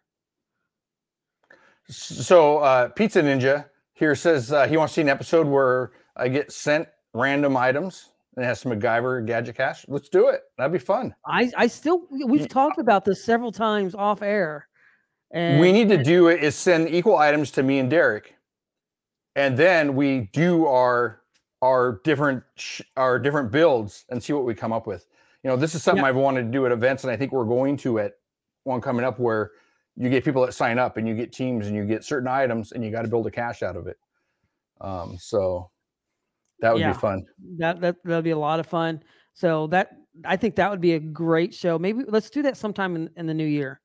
[1.89, 6.29] So uh, Pizza Ninja here says uh, he wants to see an episode where I
[6.29, 9.85] get sent random items and it has some MacGyver gadget cache.
[9.88, 10.42] Let's do it.
[10.57, 11.12] That'd be fun.
[11.27, 14.68] I I still we've talked about this several times off air.
[15.33, 18.37] And we need to do it is send equal items to me and Derek,
[19.35, 21.22] and then we do our
[21.62, 22.44] our different
[22.96, 25.09] our different builds and see what we come up with.
[25.42, 26.11] You know, this is something Yeah.
[26.11, 28.12] I've wanted to do at events, and I think we're going to at
[28.62, 29.51] one coming up where
[29.96, 32.70] you get people that sign up and you get teams and you get certain items
[32.70, 33.98] and you got to build a cache out of it.
[34.81, 35.70] Um, so
[36.61, 36.92] that would Yeah.
[36.92, 37.25] be fun.
[37.59, 39.03] that that that'll be a lot of fun.
[39.35, 39.90] So that
[40.25, 41.79] I think that would be a great show.
[41.79, 43.81] Maybe let's do that sometime in, in the new year.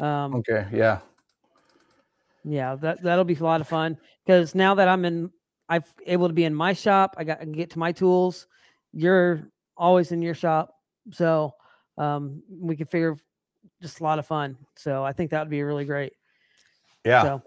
[0.00, 1.00] Um, Okay, yeah.
[2.44, 5.30] Yeah, that that'll be a lot of fun because now that I'm in,
[5.68, 7.14] I'm able to be in my shop.
[7.18, 8.46] I got I can get to my tools.
[8.92, 10.74] You're always in your shop,
[11.12, 11.52] so
[11.98, 13.16] um, we can figure
[13.82, 14.56] just a lot of fun.
[14.76, 16.12] So I think that would be really great.
[17.04, 17.22] Yeah.
[17.22, 17.42] So,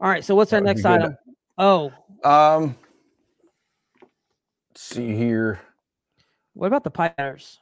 [0.00, 0.24] all right.
[0.24, 1.16] So what's our That would next item?
[1.58, 1.92] Oh,
[2.22, 2.76] Um
[4.76, 5.60] see here.
[6.54, 7.60] what about the pipe cutters?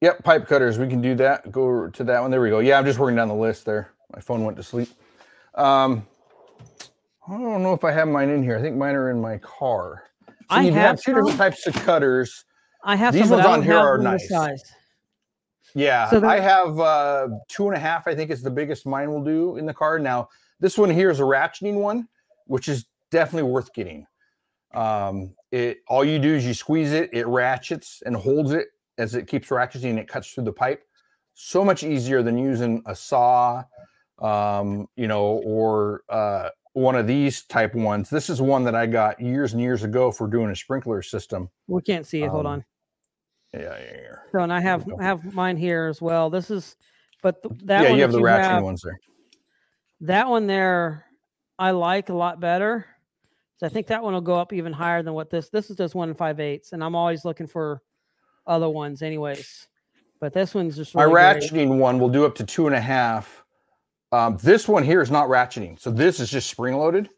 [0.00, 0.78] Yep, pipe cutters.
[0.78, 1.50] We can do that.
[1.50, 2.30] Go to that one.
[2.30, 2.58] There we go.
[2.58, 3.90] Yeah, I'm just working down the list there.
[4.14, 4.88] My phone went to sleep.
[5.54, 6.06] Um,
[7.26, 8.58] I don't know if I have mine in here.
[8.58, 10.02] I think mine are in my car.
[10.28, 12.44] So I you have two different types of cutters.
[12.84, 14.28] I have These some, ones on here are nice.
[14.28, 14.62] size.
[15.74, 18.06] Yeah, So I have uh, two and a half.
[18.06, 19.98] I think is the biggest mine will do in the car.
[19.98, 20.28] Now
[20.60, 22.06] this one here is a ratcheting one,
[22.46, 24.06] which is definitely worth getting.
[24.74, 29.14] Um, it all you do is you squeeze it, it ratchets and holds it as
[29.14, 29.98] it keeps ratcheting.
[29.98, 30.82] It cuts through the pipe.
[31.34, 33.64] So much easier than using a saw,
[34.20, 38.08] um, you know, or uh, one of these type ones.
[38.10, 41.48] This is one that I got years and years ago for doing a sprinkler system.
[41.66, 42.28] We can't see it.
[42.28, 42.64] Hold Um, on.
[43.52, 44.16] Yeah, yeah, yeah.
[44.32, 44.96] So and I have go.
[44.98, 46.30] have mine here as well.
[46.30, 46.76] This is,
[47.22, 47.84] but th- that one.
[47.84, 48.98] yeah, one you have the ratcheting have- ones there.
[50.00, 51.04] That one there,
[51.58, 52.84] I like a lot better.
[53.64, 55.48] So I think that one will go up even higher than what this.
[55.48, 57.80] This is just one and five eighths, and I'm always looking for
[58.46, 59.68] other ones, anyways.
[60.20, 61.50] But this one's just My really great.
[61.50, 63.42] ratcheting one will do up to two and a half.
[64.12, 67.08] Um, this one here is not ratcheting, so this is just spring loaded,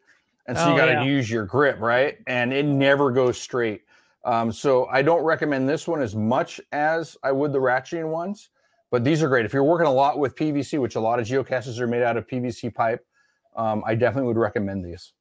[0.46, 1.02] and so Oh, you got to yeah.
[1.02, 2.18] use your grip, right?
[2.28, 3.82] And it never goes straight.
[4.24, 8.50] Um, so I don't recommend this one as much as I would the ratcheting ones,
[8.92, 9.46] but these are great.
[9.46, 12.16] If you're working a lot with PVC, which a lot of geocaches are made out
[12.16, 13.04] of PVC pipe,
[13.56, 15.12] um, I definitely would recommend these.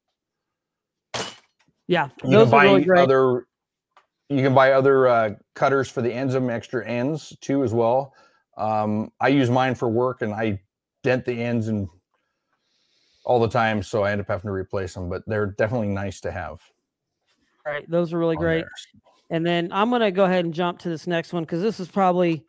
[1.88, 3.00] Yeah, You those can are buy really great.
[3.02, 3.46] other.
[4.28, 7.72] You can buy other uh, cutters for the ends of them, extra ends too, as
[7.72, 8.12] well.
[8.58, 10.60] Um, I use mine for work, and I
[11.04, 11.88] dent the ends and
[13.24, 15.08] all the time, so I end up having to replace them.
[15.08, 16.60] But they're definitely nice to have.
[17.64, 18.64] right, those are really great.
[19.30, 21.80] And then I'm going to go ahead and jump to this next one because this
[21.80, 22.44] is probably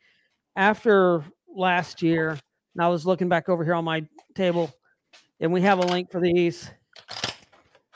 [0.55, 2.29] after last year.
[2.29, 4.71] And I was looking back over here on my table,
[5.39, 6.69] and we have a link for these.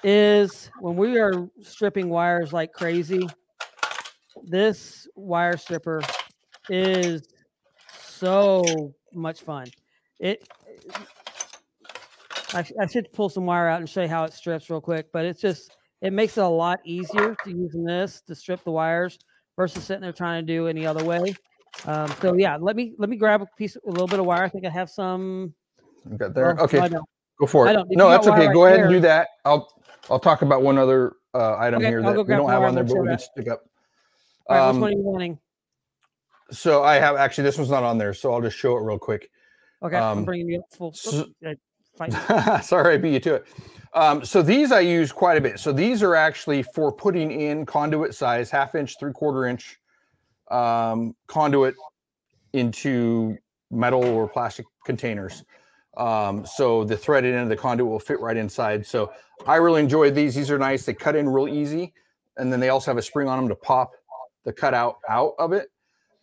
[0.03, 3.29] Is when we are stripping wires like crazy,
[4.43, 6.01] this wire stripper
[6.69, 7.21] is
[7.93, 9.67] so much fun.
[10.19, 10.47] It
[12.53, 15.07] I, I, should pull some wire out and show you how it strips real quick,
[15.13, 18.71] but it's just it makes it a lot easier to using this to strip the
[18.71, 19.17] wires
[19.55, 21.35] versus sitting there trying to do any other way.
[21.85, 24.43] Um, so yeah, let me let me grab a piece, a little bit of wire.
[24.43, 25.53] I think I have some.
[26.17, 26.55] Got there.
[26.55, 26.89] Well, okay,
[27.39, 27.77] go for it.
[27.91, 28.47] No, that's okay.
[28.47, 28.85] Right go ahead there.
[28.85, 29.29] and do that.
[29.45, 29.69] I'll
[30.09, 32.83] I'll talk about one other uh, item okay, here that we don't have on there,
[32.83, 33.63] but we can stick up.
[34.47, 35.39] All right, um, which one are you wanting?
[36.51, 38.99] So I have actually this one's not on there, so I'll just show it real
[38.99, 39.29] quick.
[39.83, 40.93] Okay, um, I'm bringing you up full.
[40.93, 41.27] So,
[42.61, 43.47] sorry, I beat you to it.
[43.93, 45.59] Um, so these I use quite a bit.
[45.59, 49.77] So these are actually for putting in conduit size, half inch, three quarter inch
[50.49, 51.75] um, conduit
[52.53, 53.37] into
[53.69, 55.43] metal or plastic containers.
[55.97, 58.85] Um, so the threaded end of the conduit will fit right inside.
[58.85, 59.11] So
[59.45, 60.35] I really enjoy these.
[60.35, 60.85] These are nice.
[60.85, 61.93] They cut in real easy,
[62.37, 63.91] and then they also have a spring on them to pop
[64.45, 65.69] the cutout out of it.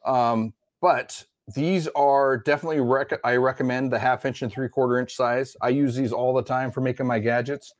[0.06, 5.14] Um, but these are definitely rec- I recommend the half inch and three quarter inch
[5.14, 5.56] size.
[5.60, 7.74] I use these all the time for making my gadgets.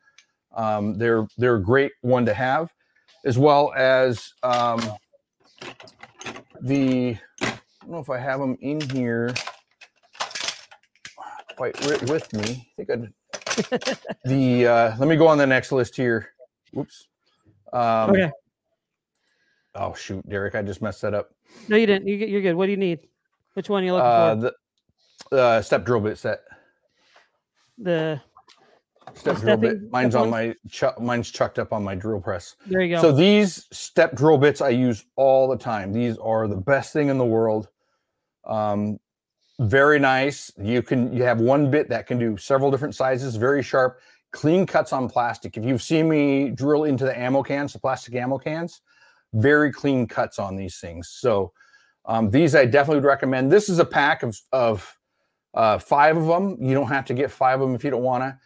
[0.54, 2.72] Um, they're they're a great one to have,
[3.24, 4.80] as well as um,
[6.60, 7.16] the.
[7.40, 9.34] I don't know if I have them in here
[11.58, 12.68] quite with me.
[12.78, 13.12] I think I'd.
[14.24, 16.30] the uh, let me go on the next list here.
[16.72, 17.08] Whoops.
[17.72, 18.30] Um, okay.
[19.74, 20.54] Oh shoot, Derek!
[20.54, 21.30] I just messed that up.
[21.68, 22.06] No, you didn't.
[22.06, 22.54] You, you're good.
[22.54, 23.00] What do you need?
[23.54, 24.52] Which one are you looking uh, for?
[25.30, 26.40] The uh, step drill bit set.
[27.76, 28.20] The
[29.14, 29.90] step the drill bit.
[29.90, 32.54] Mine's on my ch- mine's chucked up on my drill press.
[32.66, 33.02] There you go.
[33.02, 35.92] So these step drill bits I use all the time.
[35.92, 37.68] These are the best thing in the world.
[38.46, 38.98] Um,
[39.58, 40.52] very nice.
[40.56, 43.36] You can you have one bit that can do several different sizes.
[43.36, 44.00] Very sharp,
[44.32, 45.56] clean cuts on plastic.
[45.56, 48.80] If you've seen me drill into the ammo cans, the plastic ammo cans,
[49.32, 51.08] very clean cuts on these things.
[51.08, 51.52] So
[52.04, 53.50] um, these I definitely would recommend.
[53.50, 54.96] This is a pack of, of
[55.54, 56.56] uh, five of them.
[56.60, 58.38] You don't have to get five of them if you don't want to.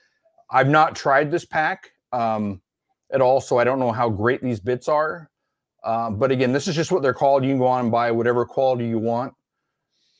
[0.50, 2.60] I've not tried this pack um,
[3.12, 5.30] at all, so I don't know how great these bits are.
[5.84, 7.44] Um, but again, this is just what they're called.
[7.44, 9.34] You can go on and buy whatever quality you want.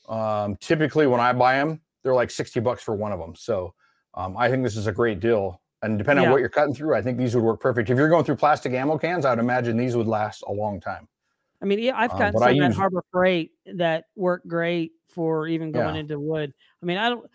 [0.07, 3.35] Um, typically, when I buy them, they're like 60 bucks for one of them.
[3.35, 3.73] So
[4.13, 5.61] um, I think this is a great deal.
[5.81, 6.29] And depending yeah.
[6.29, 7.89] on what you're cutting through, I think these would work perfect.
[7.89, 10.79] If you're going through plastic ammo cans, I would imagine these would last a long
[10.79, 11.07] time.
[11.61, 15.47] I mean, yeah, I've um, got um, some at Harbor Freight that work great for
[15.47, 16.01] even going yeah.
[16.01, 16.53] into wood.
[16.81, 17.29] I mean, I don't.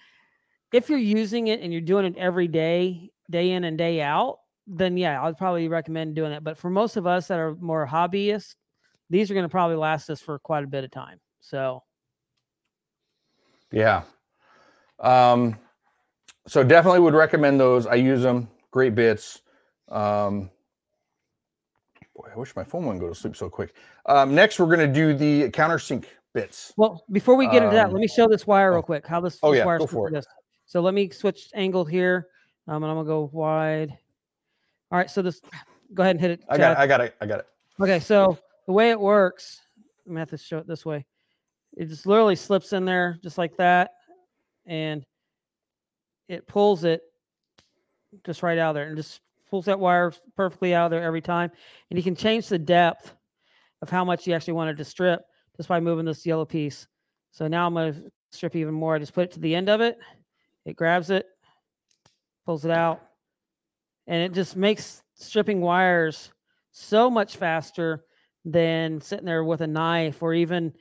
[0.72, 4.38] If you're using it and you're doing it every day, day in and day out,
[4.66, 6.44] then yeah, I'd probably recommend doing it.
[6.44, 8.54] But for most of us that are more hobbyists,
[9.09, 11.20] these are going to probably last us for quite a bit of time.
[11.40, 11.83] So,
[13.72, 14.02] yeah.
[15.00, 15.57] Um,
[16.46, 17.87] so definitely would recommend those.
[17.87, 18.48] I use them.
[18.70, 19.42] Great bits.
[19.88, 20.50] Um,
[22.18, 23.74] Boy, I wish my phone wouldn't go to sleep so quick.
[24.07, 26.72] Um, next, we're going to do the countersink bits.
[26.76, 28.83] Well, before we get into um, that, let me show this wire real oh.
[28.83, 29.07] quick.
[29.07, 30.11] How this, oh, this yeah, wire go for.
[30.11, 30.26] This.
[30.66, 32.26] So let me switch angle here,
[32.66, 33.96] um, and I'm gonna go wide.
[34.90, 35.40] All right, so this.
[35.94, 36.44] Go ahead and hit it.
[36.48, 36.79] I got it.
[36.79, 37.14] I got it.
[37.21, 37.46] I got it.
[37.81, 39.60] Okay, so the way it works,
[40.04, 41.06] I'm gonna have to show it this way.
[41.79, 43.92] It just literally slips in there just like that,
[44.66, 45.06] and
[46.29, 47.02] it pulls it
[48.26, 51.52] just right out there, and just pulls that wire perfectly out there every time.
[51.88, 53.14] And you can change the depth
[53.81, 55.20] of how much you actually wanted to strip
[55.56, 56.88] just by moving this yellow piece.
[57.31, 58.96] So now I'm going to strip even more.
[58.96, 59.98] I just put it to the end of it.
[60.66, 61.26] It grabs it,
[62.44, 63.00] pulls it out,
[64.08, 66.33] and it just makes stripping wires
[66.72, 68.04] so much faster
[68.44, 70.72] than sitting there with a knife or even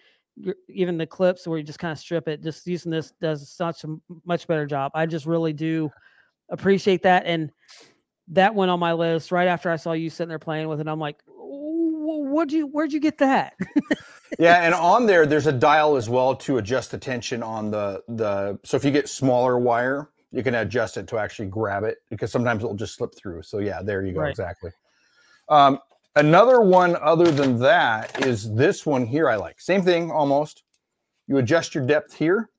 [0.69, 2.43] even the clips where you just kind of strip it.
[2.43, 4.91] Just using this does such a much better job.
[4.93, 5.89] I just really do
[6.49, 7.25] appreciate that.
[7.25, 7.51] And
[8.29, 10.87] that went on my list right after I saw you sitting there playing with it.
[10.87, 13.53] I'm like, what'd you where'd you get that?
[14.39, 18.03] yeah, and on there there's a dial as well to adjust the tension on the
[18.07, 21.97] the so if you get smaller wire, you can adjust it to actually grab it
[22.09, 23.41] because sometimes it'll just slip through.
[23.43, 24.29] So yeah, there you go, right.
[24.29, 24.71] exactly.
[25.49, 25.79] Um,
[26.17, 29.59] another one other than that is this one here I like.
[29.59, 30.63] Same thing almost.
[31.27, 32.49] You adjust your depth here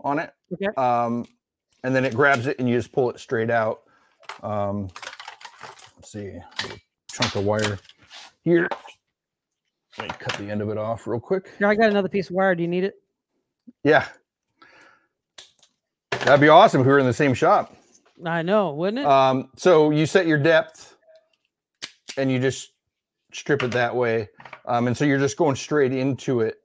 [0.00, 0.32] on it.
[0.52, 0.68] Okay.
[0.76, 1.26] Um,
[1.84, 3.80] and then it grabs it and you just pull it straight out.
[4.42, 4.88] Um,
[5.96, 6.38] let's see,
[7.10, 7.78] chunk of wire
[8.42, 8.68] here.
[9.98, 11.50] Let me cut the end of it off real quick.
[11.58, 12.54] Here, I got another piece of wire.
[12.54, 12.94] Do you need it?
[13.84, 14.06] Yeah.
[16.10, 17.76] That'd be awesome if we were in the same shop.
[18.24, 19.06] I know, wouldn't it?
[19.06, 20.91] Um, so you set your depth
[22.16, 22.72] and you just
[23.32, 24.28] strip it that way.
[24.66, 26.56] Um, and so you're just going straight into it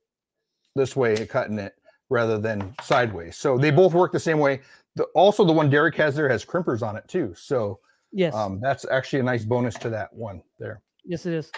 [0.76, 1.74] this way, cutting it
[2.10, 3.38] rather than sideways.
[3.38, 4.62] So they both work the same way.
[4.96, 7.34] The, also, the one Derek has there has crimpers on it too.
[7.38, 7.80] So
[8.12, 10.82] yes, um, that's actually a nice bonus to that one there.
[11.06, 11.52] Yes, it is.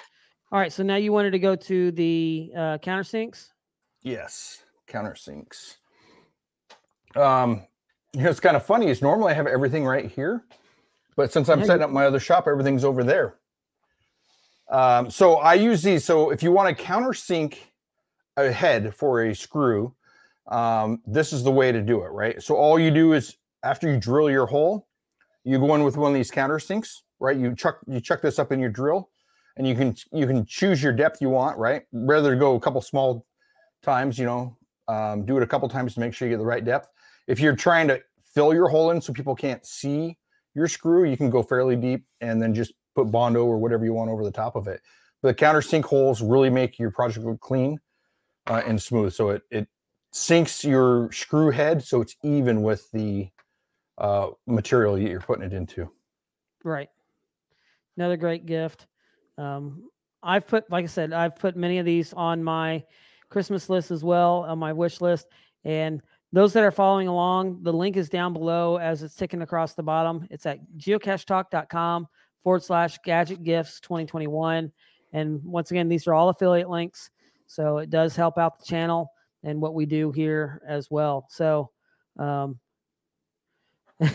[0.51, 0.73] All right.
[0.73, 3.53] So now you wanted to go to the uh, countersinks.
[4.01, 5.77] Yes, countersinks.
[7.15, 7.65] Um,
[8.13, 10.43] you know, it's kind of funny is normally I have everything right here,
[11.15, 13.38] but since I'm setting up my other shop, everything's over there.
[14.69, 16.05] Um, so I use these.
[16.05, 17.57] So if you want to countersink
[18.37, 19.95] a head for a screw,
[20.47, 22.41] um, this is the way to do it, right?
[22.41, 24.87] So all you do is after you drill your hole,
[25.43, 27.37] you go in with one of these countersinks, right?
[27.37, 29.09] You chuck you chuck this up in your drill,
[29.57, 31.83] and you can you can choose your depth you want, right?
[31.91, 33.25] Rather go a couple small
[33.81, 34.57] times, you know,
[34.87, 36.89] um, do it a couple times to make sure you get the right depth.
[37.27, 38.01] If you're trying to
[38.33, 40.17] fill your hole in so people can't see
[40.55, 43.93] your screw, you can go fairly deep and then just put Bondo or whatever you
[43.93, 44.81] want over the top of it.
[45.21, 47.79] The countersink holes really make your project look clean
[48.47, 49.13] uh, and smooth.
[49.13, 49.67] So it, it
[50.11, 53.29] sinks your screw head so it's even with the
[53.97, 55.89] uh, material you're putting it into.
[56.63, 56.89] Right.
[57.97, 58.87] Another great gift.
[59.37, 59.89] Um,
[60.23, 62.83] I've put, like I said, I've put many of these on my
[63.29, 65.27] Christmas list as well, on my wish list.
[65.63, 69.73] And those that are following along, the link is down below as it's ticking across
[69.73, 70.27] the bottom.
[70.29, 72.07] It's at geocachetalk.com
[72.43, 74.71] forward slash gadget gifts 2021.
[75.13, 77.09] And once again, these are all affiliate links.
[77.47, 79.11] So it does help out the channel
[79.43, 81.27] and what we do here as well.
[81.29, 81.71] So,
[82.17, 82.59] um,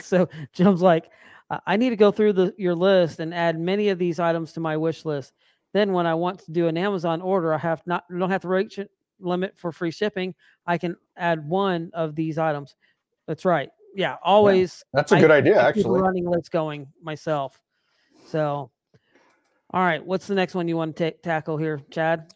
[0.00, 1.10] so Jim's like,
[1.66, 4.60] I need to go through the your list and add many of these items to
[4.60, 5.32] my wish list.
[5.72, 8.48] Then when I want to do an Amazon order, I have not don't have to
[8.48, 10.34] reach it limit for free shipping.
[10.66, 12.76] I can add one of these items.
[13.26, 13.70] That's right.
[13.94, 14.82] Yeah, always.
[14.94, 16.00] Yeah, that's a good I, idea, I actually.
[16.00, 17.60] Running list going myself.
[18.28, 18.70] So,
[19.72, 22.32] all right, what's the next one you want to tackle here, Chad?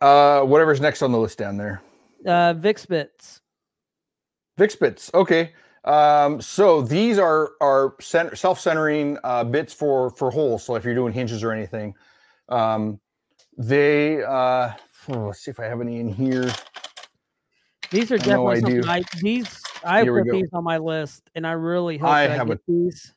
[0.00, 1.82] Uh, whatever's next on the list down there.
[2.24, 3.40] Uh, Vix bits.
[4.56, 5.10] Vix bits.
[5.14, 5.52] Okay.
[5.84, 10.64] Um, so these are are center, self-centering uh, bits for for holes.
[10.64, 11.94] So if you're doing hinges or anything,
[12.50, 13.00] um,
[13.56, 14.72] they uh,
[15.08, 16.52] oh, let's see if I have any in here.
[17.90, 21.52] These are definitely something I, these I here put these on my list, and I
[21.52, 23.12] really hope I have I a, these.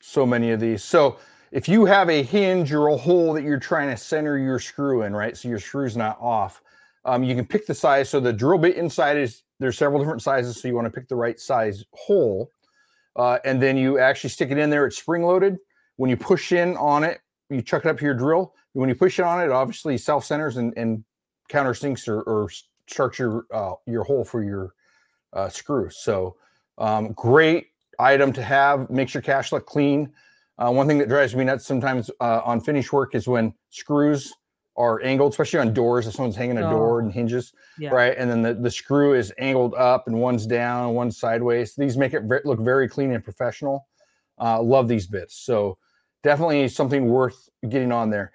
[0.00, 0.84] So many of these.
[0.84, 1.18] So
[1.50, 5.02] if you have a hinge or a hole that you're trying to center your screw
[5.02, 5.36] in, right?
[5.36, 6.62] So your screw's not off.
[7.04, 8.08] Um, you can pick the size.
[8.08, 10.60] So the drill bit inside is there's several different sizes.
[10.60, 12.50] So you want to pick the right size hole.
[13.16, 14.86] Uh, and then you actually stick it in there.
[14.86, 15.58] It's spring loaded.
[15.96, 17.20] When you push in on it,
[17.50, 18.54] you chuck it up to your drill.
[18.74, 21.02] When you push it on it, it obviously self centers and, and
[21.48, 22.48] countersinks or, or
[22.90, 24.74] starts your uh, your hole for your
[25.32, 25.90] uh, screw.
[25.90, 26.36] So
[26.78, 27.66] um, great
[27.98, 28.90] item to have.
[28.90, 30.12] Makes your cache look clean.
[30.58, 34.32] Uh, one thing that drives me nuts sometimes uh, on finish work is when screws
[34.76, 36.06] are angled, especially on doors.
[36.06, 36.70] If someone's hanging a oh.
[36.70, 37.90] door and hinges, yeah.
[37.90, 41.74] right, and then the, the screw is angled up and one's down and one's sideways.
[41.74, 43.86] These make it look very clean and professional.
[44.40, 45.36] Uh, love these bits.
[45.36, 45.78] So
[46.22, 48.32] definitely something worth getting on there.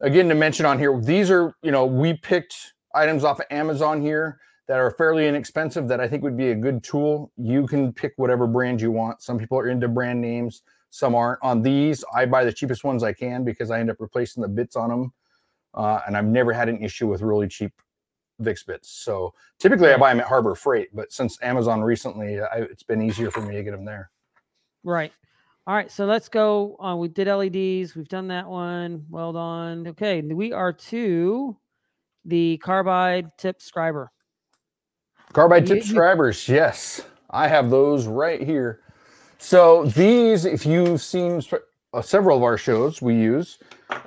[0.00, 4.00] Again, to mention on here, these are, you know, we picked items off of Amazon
[4.00, 7.32] here that are fairly inexpensive that I think would be a good tool.
[7.36, 9.22] You can pick whatever brand you want.
[9.22, 11.42] Some people are into brand names, some aren't.
[11.42, 14.48] On these, I buy the cheapest ones I can because I end up replacing the
[14.48, 15.12] bits on them.
[15.74, 17.72] Uh, and I've never had an issue with really cheap
[18.40, 18.90] VIX bits.
[18.90, 23.00] So typically I buy them at Harbor Freight, but since Amazon recently, I, it's been
[23.00, 24.10] easier for me to get them there.
[24.84, 25.12] Right.
[25.66, 26.76] All right, so let's go.
[26.78, 27.94] Uh, we did LEDs.
[27.94, 29.06] We've done that one.
[29.08, 29.86] Well done.
[29.88, 31.56] Okay, we are to
[32.24, 34.08] the carbide tip scriber.
[35.32, 37.00] Carbide tip scribers, yes,
[37.30, 38.80] I have those right here.
[39.38, 41.42] So these, if you've seen
[41.92, 43.58] uh, several of our shows, we use.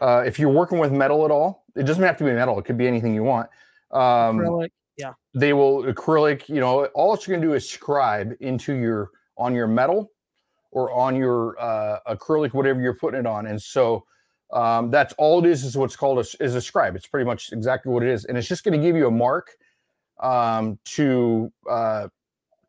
[0.02, 2.58] Uh, if you're working with metal at all, it doesn't have to be metal.
[2.60, 3.50] It could be anything you want.
[3.92, 5.14] Um, acrylic, yeah.
[5.34, 6.48] They will acrylic.
[6.48, 10.12] You know, all you're gonna do is scribe into your on your metal
[10.72, 13.48] or on your uh, acrylic, whatever you're putting it on.
[13.48, 14.06] And so
[14.54, 16.96] um, that's all it is, is what's called a, is a scribe.
[16.96, 18.26] It's pretty much exactly what it is.
[18.26, 19.52] And it's just going to give you a mark
[20.22, 22.08] um, to uh,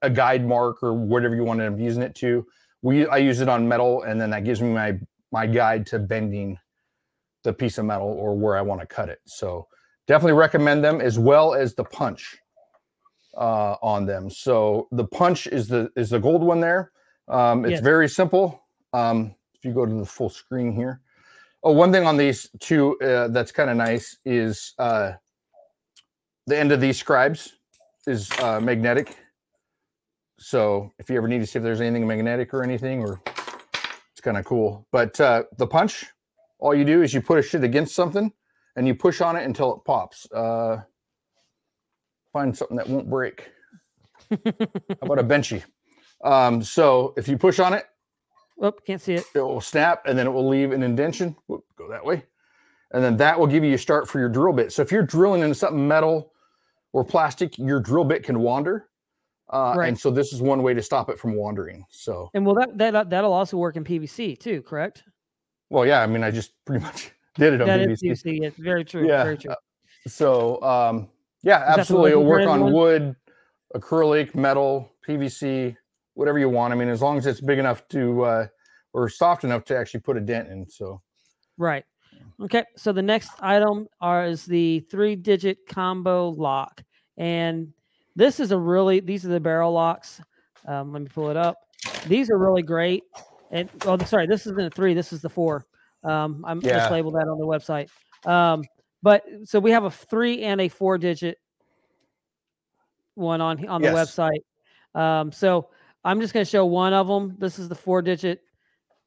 [0.03, 2.47] a guide mark or whatever you want to end using it to.
[2.83, 4.99] We I use it on metal, and then that gives me my
[5.33, 6.59] my guide to bending
[7.43, 9.21] the piece of metal or where I want to cut it.
[9.27, 9.67] So
[10.07, 12.37] definitely recommend them as well as the punch
[13.37, 14.31] uh, on them.
[14.31, 16.93] So the punch is the is the gold one there.
[17.29, 17.81] Um, it's yes.
[17.81, 18.63] very simple.
[18.93, 21.01] Um, if you go to the full screen here.
[21.67, 25.15] Oh, one thing on these two uh, that's kind of nice is uh,
[26.47, 27.55] the end of these scribes
[28.07, 29.17] is uh, magnetic.
[30.39, 34.21] So if you ever need to see if there's anything magnetic or anything, or it's
[34.23, 34.87] kind of cool.
[34.93, 36.07] But uh, the punch,
[36.61, 38.33] all you do is you push it shit against something
[38.77, 40.31] and you push on it until it pops.
[40.31, 40.83] Uh,
[42.33, 43.51] find something that won't break.
[44.31, 44.37] How
[45.03, 45.65] about a benchy?
[46.23, 47.87] Um, so if you push on it,
[48.61, 49.25] oh, can't see it.
[49.35, 51.37] It will snap and then it will leave an indentation.
[51.47, 52.25] Whoop, go that way.
[52.93, 54.73] And then that will give you a start for your drill bit.
[54.73, 56.33] So if you're drilling into something metal
[56.93, 58.89] or plastic, your drill bit can wander.
[59.53, 59.89] Uh, right.
[59.89, 61.85] And so this is one way to stop it from wandering.
[61.91, 65.05] So and well, that that that'll also work in PVC too, correct?
[65.71, 66.03] Well, yeah.
[66.03, 68.11] I mean, I just pretty much did it on that PVC.
[68.11, 68.43] Is PVC.
[68.43, 69.07] It's very true.
[69.07, 69.25] Yeah.
[69.25, 69.53] Very true.
[69.53, 69.57] Uh,
[70.09, 71.09] so um,
[71.43, 72.11] yeah, is absolutely.
[72.13, 72.73] It'll work on one?
[72.73, 73.17] wood,
[73.75, 75.77] acrylic, metal, PVC,
[76.17, 76.73] whatever you want.
[76.73, 78.47] I mean, as long as it's big enough to uh,
[78.93, 80.69] or soft enough to actually put a dent in.
[80.69, 81.01] So
[81.57, 81.85] right.
[82.43, 86.83] Okay, so the next item are is the three-digit combo lock,
[87.17, 87.73] and
[88.15, 90.21] this is a really these are the barrel locks.
[90.67, 91.59] Um, let me pull it up.
[92.07, 93.05] These are really great.
[93.51, 94.95] And oh, sorry, this isn't a three.
[94.95, 95.67] This is the four.
[96.03, 96.89] Um, I'm yeah.
[96.89, 97.89] mislabeled that on the website.
[98.29, 98.65] Um,
[99.03, 101.39] but so we have a three and a four-digit
[103.15, 104.17] one on on the yes.
[104.17, 105.01] website.
[105.01, 105.69] Um, so
[106.07, 107.35] I'm just going to show one of them.
[107.39, 108.41] This is the four-digit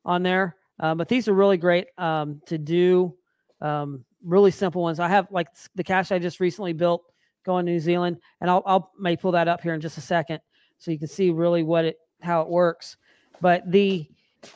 [0.06, 0.58] on there.
[0.80, 3.16] Um, but these are really great um, to do.
[3.62, 5.00] Um, really simple ones.
[5.00, 7.04] I have like the cache I just recently built
[7.46, 10.02] going to New Zealand, and I'll, I'll may pull that up here in just a
[10.02, 10.40] second
[10.78, 12.98] so you can see really what it how it works.
[13.42, 14.08] But the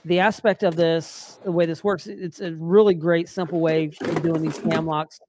[0.05, 4.21] the aspect of this, the way this works, it's a really great, simple way of
[4.21, 5.19] doing these cam locks.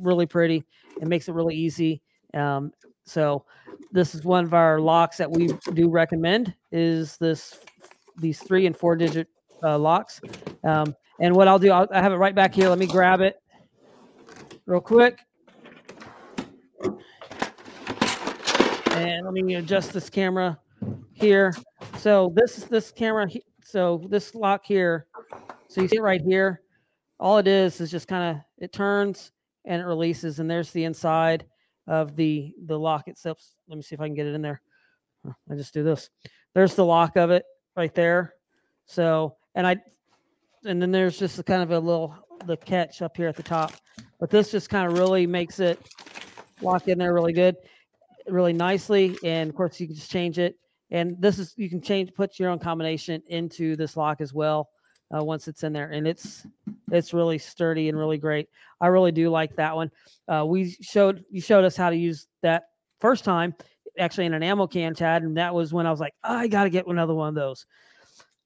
[0.00, 0.64] Really pretty.
[1.00, 2.02] It makes it really easy.
[2.32, 2.72] Um,
[3.04, 3.44] so
[3.92, 7.60] this is one of our locks that we do recommend is this
[8.16, 9.28] these three and four digit
[9.62, 10.20] uh, locks.
[10.62, 12.68] Um, and what I'll do, I'll, I have it right back here.
[12.68, 13.40] Let me grab it
[14.66, 15.18] real quick.
[18.92, 20.58] And let me adjust this camera
[21.12, 21.54] here.
[21.98, 23.28] So this is this camera.
[23.64, 25.06] So this lock here.
[25.68, 26.62] So you see it right here.
[27.18, 29.32] All it is is just kind of it turns
[29.64, 31.46] and it releases, and there's the inside
[31.86, 33.42] of the the lock itself.
[33.68, 34.60] Let me see if I can get it in there.
[35.50, 36.10] I just do this.
[36.54, 37.44] There's the lock of it
[37.76, 38.34] right there.
[38.86, 39.76] So and I
[40.64, 42.16] and then there's just a kind of a little
[42.46, 43.72] the catch up here at the top.
[44.18, 45.80] But this just kind of really makes it
[46.60, 47.56] lock in there really good,
[48.28, 49.16] really nicely.
[49.24, 50.56] And of course, you can just change it.
[50.90, 54.70] And this is you can change put your own combination into this lock as well
[55.14, 56.46] uh, once it's in there, and it's
[56.90, 58.48] it's really sturdy and really great.
[58.80, 59.90] I really do like that one.
[60.28, 62.64] Uh, we showed you showed us how to use that
[63.00, 63.54] first time,
[63.98, 66.48] actually in an ammo can, Chad, and that was when I was like, oh, I
[66.48, 67.66] got to get another one of those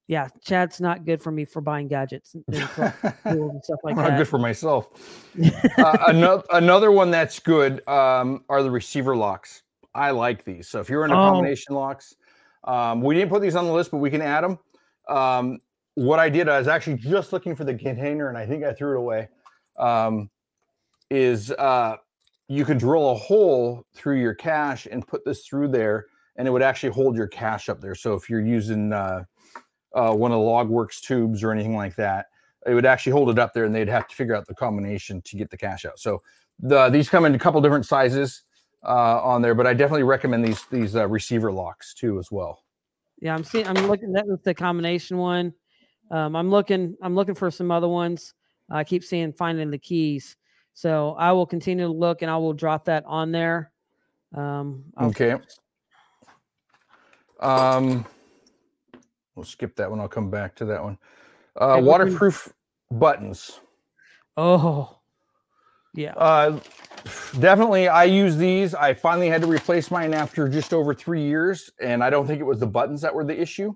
[0.09, 4.17] yeah, Chad's not good for me for buying gadgets and, stuff like that.
[4.17, 4.89] Good for myself.
[5.77, 9.61] uh, another another one that's good um, are the receiver locks.
[9.93, 10.67] I like these.
[10.67, 11.29] So if you're into oh.
[11.29, 12.15] combination locks,
[12.63, 14.57] um, we didn't put these on the list, but we can add them.
[15.07, 15.59] Um,
[15.99, 18.73] what I did, I was actually just looking for the container, and I think I
[18.73, 19.29] threw it away.
[19.77, 20.29] Um,
[21.09, 21.95] is uh,
[22.47, 26.51] you could drill a hole through your cache and put this through there, and it
[26.51, 27.95] would actually hold your cache up there.
[27.95, 29.23] So if you're using uh,
[29.93, 32.27] uh, one of the Logwerks tubes or anything like that.
[32.65, 35.21] It would actually hold it up there, and they'd have to figure out the combination
[35.23, 35.99] to get the cache out.
[35.99, 36.21] So
[36.59, 38.43] the, these come in a couple different sizes
[38.83, 42.63] uh, on there, but I definitely recommend these these uh, receiver locks too as well.
[43.21, 43.67] Yeah, I'm seeing.
[43.67, 45.53] I'm looking at the combination one.
[46.11, 46.95] Um, I'm looking.
[47.01, 48.33] I'm looking for some other ones.
[48.69, 50.35] I keep seeing finding the keys.
[50.73, 53.71] So I will continue to look, and I will drop that on there.
[54.33, 55.37] Um, okay.
[57.39, 58.05] Um,
[59.39, 60.01] We'll skip that one.
[60.01, 60.97] I'll come back to that one.
[61.55, 62.51] Uh, okay, waterproof
[62.91, 63.61] buttons.
[64.35, 64.97] Oh,
[65.95, 66.11] yeah.
[66.11, 66.59] Uh,
[67.39, 68.75] definitely, I use these.
[68.75, 72.41] I finally had to replace mine after just over three years, and I don't think
[72.41, 73.73] it was the buttons that were the issue.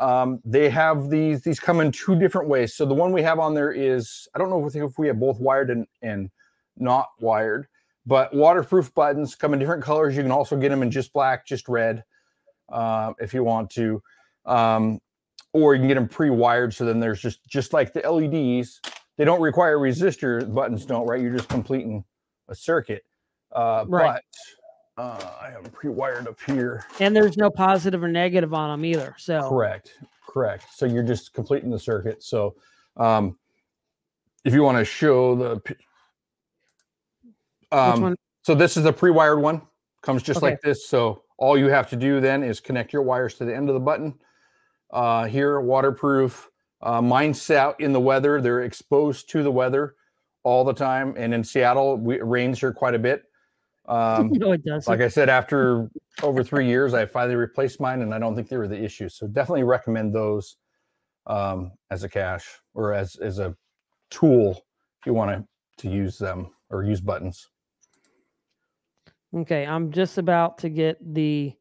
[0.00, 1.42] Um, they have these.
[1.42, 2.74] These come in two different ways.
[2.74, 5.20] So the one we have on there is I don't know if, if we have
[5.20, 6.30] both wired and and
[6.76, 7.68] not wired,
[8.06, 10.16] but waterproof buttons come in different colors.
[10.16, 12.02] You can also get them in just black, just red,
[12.70, 14.02] uh, if you want to
[14.46, 15.00] um,
[15.52, 16.74] or you can get them pre-wired.
[16.74, 18.80] So then there's just just like the LEDs,
[19.16, 20.52] they don't require resistor.
[20.52, 21.20] Buttons don't, right?
[21.20, 22.04] You're just completing
[22.48, 23.04] a circuit.
[23.52, 24.14] Uh, right.
[24.14, 24.22] But
[25.00, 29.14] uh, I am pre-wired up here, and there's no positive or negative on them either.
[29.18, 30.66] So correct, correct.
[30.74, 32.22] So you're just completing the circuit.
[32.22, 32.56] So
[32.96, 33.38] um,
[34.44, 35.76] if you want to show the
[37.72, 39.62] um, so this is a pre-wired one
[40.02, 40.46] comes just okay.
[40.46, 43.54] like this so all you have to do then is connect your wires to the
[43.54, 44.18] end of the button
[44.92, 46.50] uh, here, waterproof.
[46.82, 48.40] Uh, mine sit out in the weather.
[48.40, 49.94] They're exposed to the weather
[50.42, 51.14] all the time.
[51.16, 53.24] And in Seattle, we, it rains here quite a bit.
[53.90, 54.86] Um, no, it does.
[54.86, 55.90] Like I said, after
[56.22, 59.08] over three years, I finally replaced mine, and I don't think they were the issue.
[59.08, 60.56] So definitely recommend those
[61.26, 63.54] um, as a cache or as as a
[64.10, 64.52] tool
[65.00, 65.44] if you want to
[65.82, 67.48] to use them or use buttons.
[69.34, 71.52] Okay, I'm just about to get the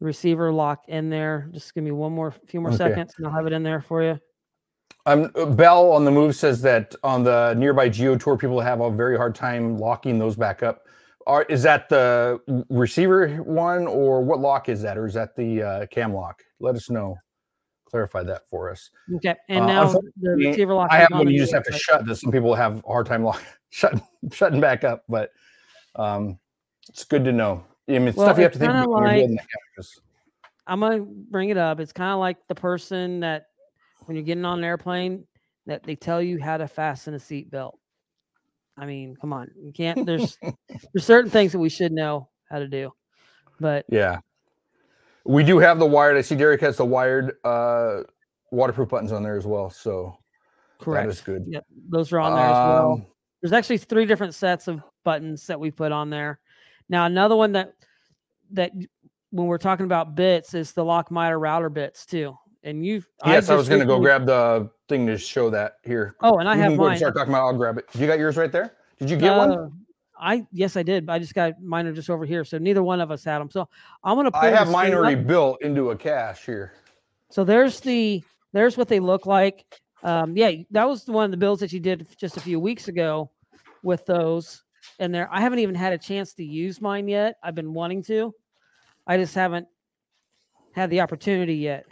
[0.00, 1.48] receiver lock in there.
[1.52, 2.78] Just give me one more few more okay.
[2.78, 4.18] seconds and I'll have it in there for you.
[5.06, 8.90] Um, Bell on the move says that on the nearby Geo Tour, people have a
[8.90, 10.82] very hard time locking those back up.
[11.26, 15.62] Are, is that the receiver one, or what lock is that, or is that the
[15.62, 16.42] uh, cam lock?
[16.60, 17.16] Let us know.
[17.90, 18.90] Clarify that for us.
[19.16, 20.88] Okay, and uh, now the receiver lock.
[20.90, 21.28] I have one.
[21.28, 22.20] You just have to shut this.
[22.20, 24.02] Some people have a hard time lock, shutting
[24.32, 25.30] shutting back up, but
[25.96, 26.38] um,
[26.88, 27.64] it's good to know.
[27.88, 29.30] I mean, well, stuff you have to think about like,
[30.66, 31.80] I'm gonna bring it up.
[31.80, 33.46] It's kind of like the person that
[34.04, 35.26] when you're getting on an airplane
[35.66, 37.72] that they tell you how to fasten a seatbelt.
[38.76, 40.04] I mean, come on, you can't.
[40.06, 40.38] There's
[40.92, 42.92] there's certain things that we should know how to do,
[43.58, 44.18] but yeah,
[45.24, 46.16] we do have the wired.
[46.16, 48.02] I see Derek has the wired uh,
[48.50, 49.70] waterproof buttons on there as well.
[49.70, 50.18] So
[50.78, 51.44] correct, that is good.
[51.48, 52.92] Yep, those are on there um, as well.
[52.92, 53.06] Um,
[53.42, 56.38] there's actually three different sets of buttons that we put on there.
[56.88, 57.74] Now another one that
[58.52, 58.72] that
[59.30, 63.54] when we're talking about bits is the Lockmiter router bits too and you yes, I,
[63.54, 66.16] I was going to go grab the thing to show that here.
[66.20, 66.96] Oh, and I you have mine.
[66.96, 67.46] Start talking about.
[67.46, 67.86] I'll grab it.
[67.94, 68.74] You got yours right there.
[68.98, 69.86] Did you get uh, one?
[70.18, 71.08] I yes, I did.
[71.08, 73.50] I just got mine are just over here, so neither one of us had them.
[73.50, 73.68] So
[74.02, 74.30] I'm gonna.
[74.34, 75.26] I have mine already up.
[75.26, 76.72] built into a cache here.
[77.30, 78.22] So there's the
[78.52, 79.64] there's what they look like.
[80.02, 82.88] Um, yeah, that was one of the builds that you did just a few weeks
[82.88, 83.30] ago
[83.82, 84.62] with those
[84.98, 85.28] in there.
[85.32, 87.36] I haven't even had a chance to use mine yet.
[87.42, 88.32] I've been wanting to.
[89.06, 89.66] I just haven't
[90.74, 91.86] had the opportunity yet.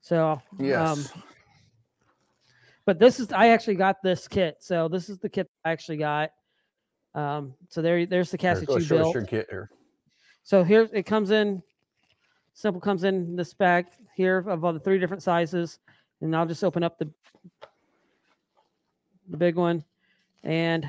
[0.00, 1.14] So yes.
[1.14, 1.22] Um,
[2.84, 4.56] but this is I actually got this kit.
[4.60, 6.30] So this is the kit I actually got.
[7.14, 9.14] Um, so there, there's the cache that you built.
[9.14, 9.70] Your kit here.
[10.42, 11.62] So here it comes in.
[12.54, 15.78] Simple comes in this bag here of all the three different sizes,
[16.20, 17.10] and I'll just open up the
[19.28, 19.84] the big one,
[20.42, 20.86] and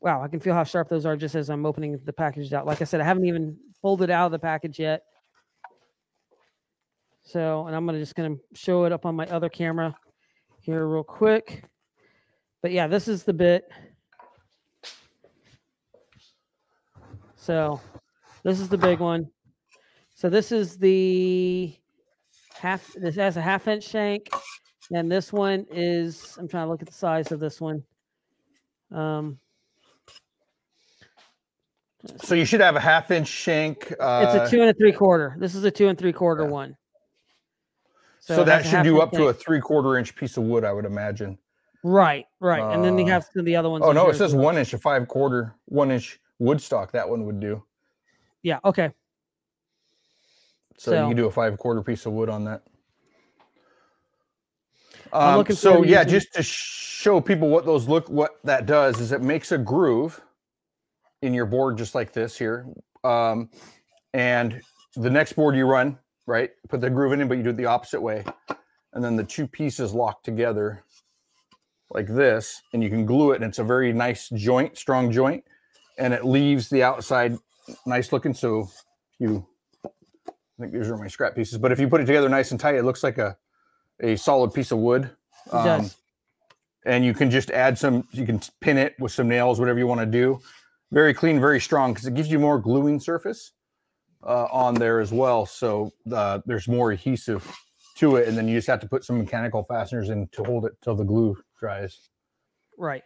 [0.00, 2.66] wow, I can feel how sharp those are just as I'm opening the package out.
[2.66, 5.02] Like I said, I haven't even pulled it out of the package yet.
[7.24, 9.94] So, and I'm gonna just gonna show it up on my other camera
[10.64, 11.64] here real quick.
[12.62, 13.64] But yeah, this is the bit.
[17.36, 17.80] So
[18.42, 19.26] this is the big one.
[20.14, 21.76] So this is the
[22.54, 24.30] half, this has a half inch shank.
[24.90, 27.82] And this one is, I'm trying to look at the size of this one.
[28.90, 29.38] Um,
[32.22, 33.92] so you should have a half inch shank.
[34.00, 35.36] Uh, it's a two and a three quarter.
[35.38, 36.50] This is a two and three quarter yeah.
[36.50, 36.76] one.
[38.24, 40.72] So, so that should do up to a three quarter inch piece of wood, I
[40.72, 41.36] would imagine.
[41.82, 42.62] Right, right.
[42.62, 43.84] Uh, and then they uh, have the other ones.
[43.84, 44.46] Oh no, it says well.
[44.46, 46.90] one inch, a five quarter, one inch wood stock.
[46.92, 47.62] That one would do.
[48.42, 48.60] Yeah.
[48.64, 48.92] Okay.
[50.78, 52.62] So, so you can do a five quarter piece of wood on that.
[55.12, 59.20] Um, so yeah, just to show people what those look, what that does is it
[59.20, 60.18] makes a groove
[61.20, 62.66] in your board just like this here.
[63.04, 63.50] Um,
[64.14, 64.62] and
[64.96, 66.50] the next board you run, right?
[66.68, 68.24] Put the groove in but you do it the opposite way.
[68.92, 70.84] And then the two pieces lock together
[71.90, 75.44] like this, and you can glue it, and it's a very nice joint, strong joint,
[75.98, 77.36] and it leaves the outside
[77.86, 78.34] nice looking.
[78.34, 78.70] So
[79.18, 79.46] you,
[79.84, 82.60] I think these are my scrap pieces, but if you put it together nice and
[82.60, 83.36] tight, it looks like a
[84.02, 85.10] a solid piece of wood.
[85.52, 85.96] Um, does.
[86.86, 89.86] And you can just add some, you can pin it with some nails, whatever you
[89.86, 90.40] want to do.
[90.92, 93.52] Very clean, very strong because it gives you more gluing surface
[94.26, 95.46] uh, on there as well.
[95.46, 97.50] So uh, there's more adhesive
[97.96, 100.66] to it, and then you just have to put some mechanical fasteners in to hold
[100.66, 102.08] it till the glue dries.
[102.76, 103.04] Right.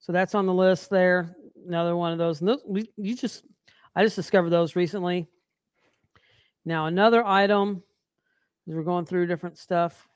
[0.00, 1.36] So that's on the list there.
[1.66, 2.42] Another one of those.
[2.96, 3.44] you just,
[3.94, 5.26] I just discovered those recently.
[6.64, 7.82] Now another item,
[8.68, 10.06] as we're going through different stuff,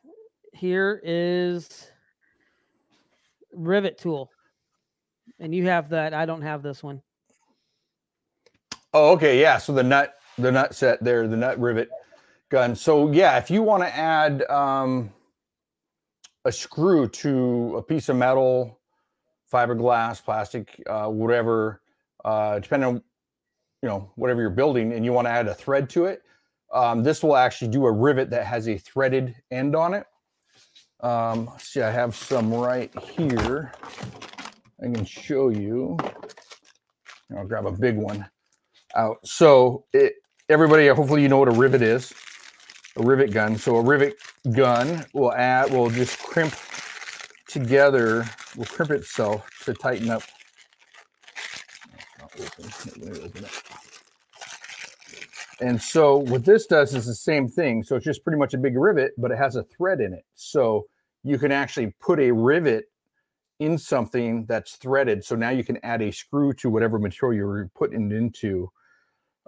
[0.53, 1.91] here is
[3.55, 4.31] rivet tool,
[5.41, 6.13] and you have that.
[6.13, 7.03] I don't have this one.
[8.95, 9.59] Oh, okay, yeah.
[9.59, 11.89] So the nut, the nut set there, the nut rivet
[12.51, 12.77] gun.
[12.77, 15.11] So yeah, if you want to add um,
[16.45, 18.79] a screw to a piece of metal,
[19.51, 21.81] fiberglass, plastic, uh, whatever,
[22.25, 23.03] uh, depending on
[23.83, 26.23] you know whatever you're building, and you want to add a thread to it,
[26.75, 30.07] um, this will actually do a rivet that has a threaded end on it.
[31.01, 33.73] Um, see, I have some right here.
[34.81, 35.97] I can show you.
[37.37, 38.29] I'll grab a big one
[38.97, 39.19] out.
[39.25, 40.15] So it,
[40.49, 42.13] everybody, hopefully you know what a rivet is,
[42.97, 43.57] a rivet gun.
[43.57, 44.15] So a rivet
[44.53, 46.55] gun will add, will just crimp
[47.49, 48.25] together,
[48.57, 50.23] will crimp itself to tighten up.
[55.61, 57.83] And so what this does is the same thing.
[57.85, 60.25] So it's just pretty much a big rivet, but it has a thread in it.
[60.35, 60.87] So
[61.23, 62.87] you can actually put a rivet
[63.61, 65.25] in something that's threaded.
[65.25, 68.73] So now you can add a screw to whatever material you're putting it into.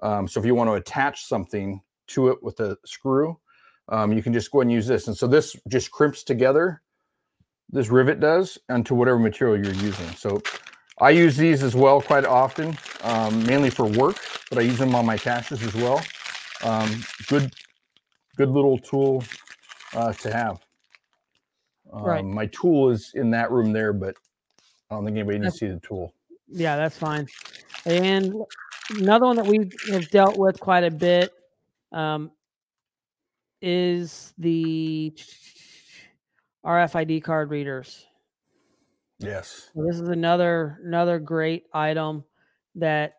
[0.04, 3.38] Um, so if you want to attach something to it with a screw,
[3.88, 5.08] um, you can just go and use this.
[5.08, 6.82] And so this just crimps together,
[7.70, 10.08] this rivet does, onto whatever material you're using.
[10.10, 10.42] So
[10.98, 14.18] I use these as well quite often, um, mainly for work,
[14.50, 16.02] but I use them on my caches as well.
[16.62, 17.54] Um, good,
[18.36, 19.24] good little tool
[19.94, 20.60] uh, to have.
[21.90, 22.20] Right.
[22.20, 24.16] Um, my tool is in that room there, but
[24.90, 26.12] I don't think anybody needs to see the tool.
[26.48, 27.26] Yeah, that's fine.
[27.86, 28.34] And
[28.90, 31.32] another one that we have dealt with quite a bit
[31.92, 32.30] um,
[33.60, 35.12] is the
[36.64, 38.06] RFID card readers.
[39.18, 39.70] Yes.
[39.74, 42.24] So this is another another great item
[42.74, 43.14] that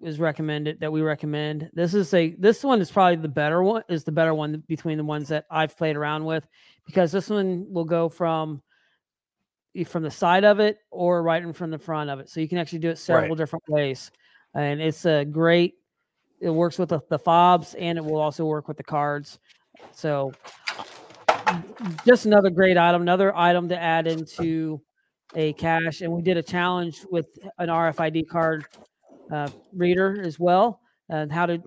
[0.00, 1.70] is recommended that we recommend.
[1.74, 4.98] This is a this one is probably the better one is the better one between
[4.98, 6.46] the ones that I've played around with
[6.86, 8.62] because this one will go from
[9.86, 12.28] from the side of it or right in from the front of it.
[12.28, 13.38] So you can actually do it several right.
[13.38, 14.10] different ways.
[14.54, 15.74] And it's a great
[16.42, 19.38] it works with the, the fobs and it will also work with the cards.
[19.92, 20.32] So
[22.04, 24.82] just another great item, another item to add into
[25.34, 26.00] a cache.
[26.00, 27.26] And we did a challenge with
[27.58, 28.66] an RFID card
[29.32, 31.62] uh, reader as well, and how to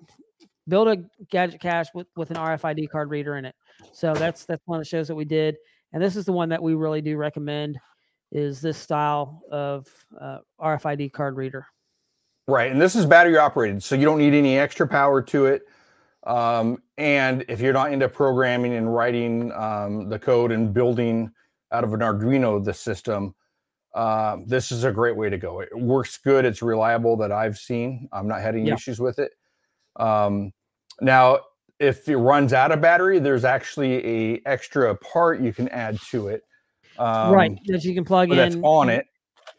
[0.67, 0.97] build a
[1.29, 3.55] gadget cache with, with an RFID card reader in it.
[3.91, 5.55] So that's that's one of the shows that we did,
[5.93, 7.79] and this is the one that we really do recommend
[8.31, 9.87] is this style of
[10.19, 11.65] uh, RFID card reader.
[12.47, 15.63] Right, and this is battery operated, so you don't need any extra power to it.
[16.27, 21.31] Um, and if you're not into programming and writing um, the code and building
[21.71, 23.33] out of an Arduino the system,
[23.95, 25.61] uh, this is a great way to go.
[25.61, 26.45] It works good.
[26.45, 28.07] It's reliable that I've seen.
[28.11, 28.75] I'm not having yeah.
[28.75, 29.31] issues with it.
[29.95, 30.51] Um,
[31.01, 31.39] now,
[31.79, 36.27] if it runs out of battery, there's actually a extra part you can add to
[36.27, 36.43] it.
[36.99, 38.37] Um, right, that you can plug in.
[38.37, 39.07] That's on it.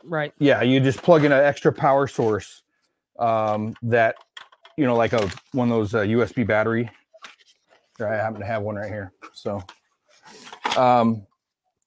[0.05, 0.33] Right.
[0.39, 2.63] Yeah, you just plug in an extra power source
[3.19, 4.17] um, that
[4.77, 6.91] you know, like a one of those uh, USB battery.
[7.99, 9.13] I happen to have one right here.
[9.33, 9.63] So
[10.77, 11.27] um,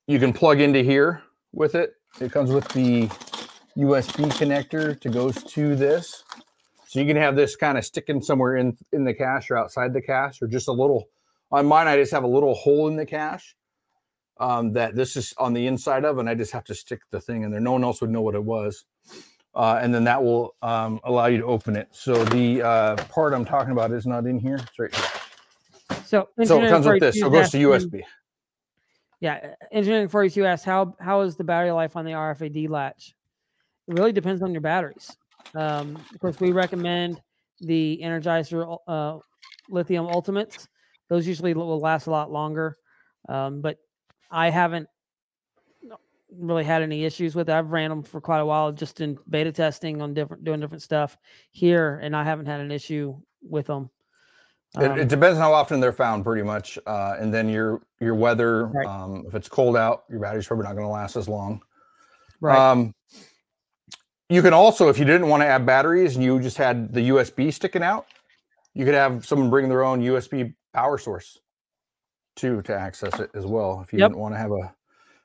[0.07, 1.21] you can plug into here
[1.53, 3.07] with it it comes with the
[3.77, 6.25] USB connector to goes to this.
[6.87, 9.93] So you can have this kind of sticking somewhere in, in the cache or outside
[9.93, 11.07] the cache or just a little,
[11.51, 13.55] on mine, I just have a little hole in the cache
[14.39, 17.21] um, that this is on the inside of, and I just have to stick the
[17.21, 17.61] thing in there.
[17.61, 18.85] No one else would know what it was.
[19.55, 21.87] Uh, and then that will um, allow you to open it.
[21.91, 24.55] So the uh, part I'm talking about is not in here.
[24.55, 25.05] It's right here.
[26.05, 27.19] So, so it comes with this.
[27.19, 28.03] So it goes to USB.
[29.21, 33.15] Yeah, engineering 42 asks how how is the battery life on the RFID latch?
[33.87, 35.11] It really depends on your batteries.
[35.55, 37.21] Um, of course, we recommend
[37.59, 39.17] the Energizer uh,
[39.69, 40.67] Lithium Ultimates.
[41.09, 42.77] Those usually will last a lot longer,
[43.27, 43.77] um, but
[44.31, 44.87] I haven't
[46.31, 47.53] really had any issues with it.
[47.53, 50.83] I've ran them for quite a while, just in beta testing on different doing different
[50.83, 51.17] stuff
[51.51, 53.89] here, and I haven't had an issue with them.
[54.75, 57.81] Um, it, it, depends on how often they're found, pretty much, uh, and then your
[57.99, 58.67] your weather.
[58.67, 58.87] Right.
[58.87, 61.61] Um, if it's cold out, your battery's probably not going to last as long.
[62.39, 62.57] Right.
[62.57, 62.93] Um,
[64.29, 67.09] you can also, if you didn't want to add batteries and you just had the
[67.09, 68.05] USB sticking out,
[68.75, 71.39] you could have someone bring their own USB power source
[72.35, 73.81] too to access it as well.
[73.81, 74.09] If you yep.
[74.09, 74.73] didn't want to have a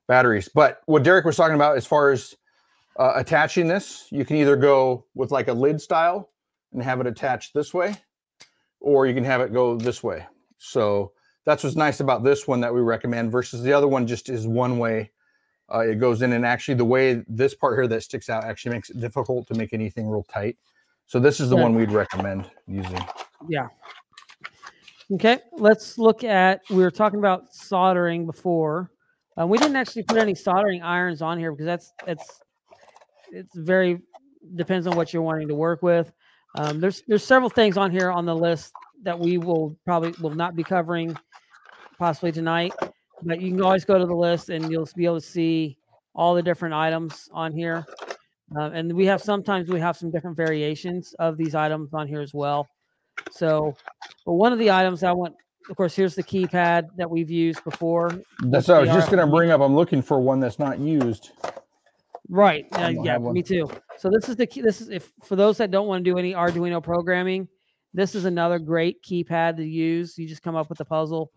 [0.06, 2.34] batteries, but what Derek was talking about as far as
[2.98, 6.30] uh, attaching this, you can either go with like a lid style
[6.72, 7.94] and have it attached this way
[8.84, 10.26] or you can have it go this way.
[10.58, 11.12] So
[11.44, 14.46] that's what's nice about this one that we recommend versus the other one just is
[14.46, 15.10] one way.
[15.72, 18.72] Uh, it goes in and actually the way this part here that sticks out actually
[18.72, 20.58] makes it difficult to make anything real tight.
[21.06, 21.62] So this is the yeah.
[21.62, 23.00] one we'd recommend using.
[23.48, 23.68] Yeah.
[25.12, 26.60] Okay, let's look at.
[26.70, 28.90] We were talking about soldering before.
[29.36, 32.40] Um, we didn't actually put any soldering irons on here because that's that's
[33.32, 34.00] it's very
[34.54, 36.12] depends on what you're wanting to work with.
[36.56, 38.72] Um, there's there's several things on here on the list
[39.02, 41.16] that we will probably will not be covering
[41.98, 42.72] possibly tonight,
[43.22, 45.76] but you can always go to the list and you'll be able to see
[46.14, 47.84] all the different items on here.
[48.56, 52.20] Uh, and we have sometimes we have some different variations of these items on here
[52.20, 52.68] as well.
[53.32, 53.74] So,
[54.24, 55.34] but one of the items I want,
[55.70, 58.10] of course, here's the keypad that we've used before.
[58.44, 59.60] That's what I was just going to bring up.
[59.60, 61.32] I'm looking for one that's not used.
[62.28, 62.66] Right.
[62.72, 63.70] Uh, yeah, me too.
[63.98, 64.62] So this is the key.
[64.62, 67.48] This is if for those that don't want to do any Arduino programming,
[67.92, 70.18] this is another great keypad to use.
[70.18, 71.32] You just come up with a puzzle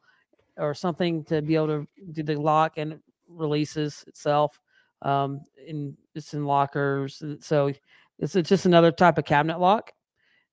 [0.57, 4.59] or something to be able to do the lock and releases itself.
[5.03, 7.21] Um, in it's in lockers.
[7.41, 7.71] So
[8.17, 9.91] it's it's just another type of cabinet lock.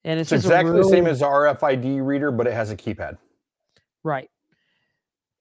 [0.05, 3.16] And it's, it's exactly really, the same as RFID reader, but it has a keypad.
[4.05, 4.31] Right.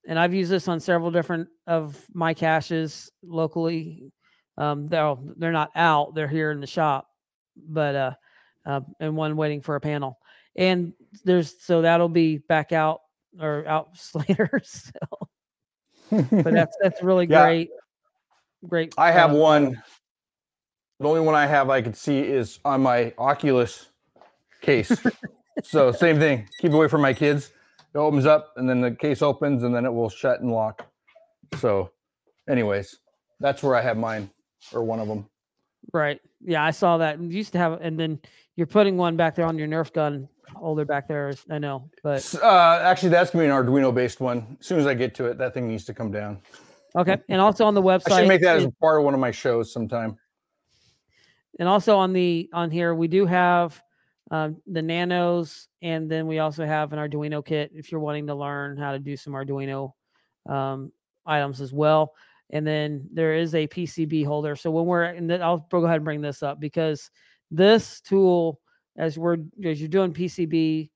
[0.07, 4.11] and I've used this on several different of my caches locally.
[4.57, 7.07] Um, they're they're not out; they're here in the shop,
[7.55, 8.11] but uh,
[8.65, 10.17] uh, and one waiting for a panel.
[10.55, 10.93] And
[11.23, 13.01] there's so that'll be back out
[13.39, 13.89] or out
[14.29, 14.61] later.
[14.63, 14.91] So,
[16.09, 17.43] but that's that's really yeah.
[17.43, 17.69] great.
[18.67, 18.93] Great.
[18.97, 19.83] I have uh, one.
[20.99, 23.89] The only one I have I can see is on my Oculus
[24.61, 24.95] case.
[25.63, 26.47] so same thing.
[26.59, 27.51] Keep away from my kids.
[27.93, 30.87] It opens up and then the case opens and then it will shut and lock.
[31.59, 31.91] So,
[32.49, 32.97] anyways,
[33.39, 34.29] that's where I have mine
[34.73, 35.27] or one of them.
[35.93, 36.19] Right.
[36.41, 37.19] Yeah, I saw that.
[37.19, 38.19] You used to have, and then
[38.55, 41.33] you're putting one back there on your Nerf gun holder back there.
[41.49, 44.57] I know, but uh, actually, that's gonna be an Arduino based one.
[44.59, 46.39] As soon as I get to it, that thing needs to come down.
[46.95, 49.19] Okay, and also on the website, I should make that as part of one of
[49.19, 50.17] my shows sometime.
[51.59, 53.81] And also on the on here, we do have
[54.33, 58.33] um, the nanos, and then we also have an Arduino kit if you're wanting to
[58.33, 59.93] learn how to do some Arduino
[60.49, 60.91] um,
[61.23, 62.13] items as well.
[62.49, 64.55] And then there is a PCB holder.
[64.55, 67.11] So when we're, and I'll go ahead and bring this up because
[67.51, 68.59] this tool,
[68.97, 70.89] as we're as you're doing PCB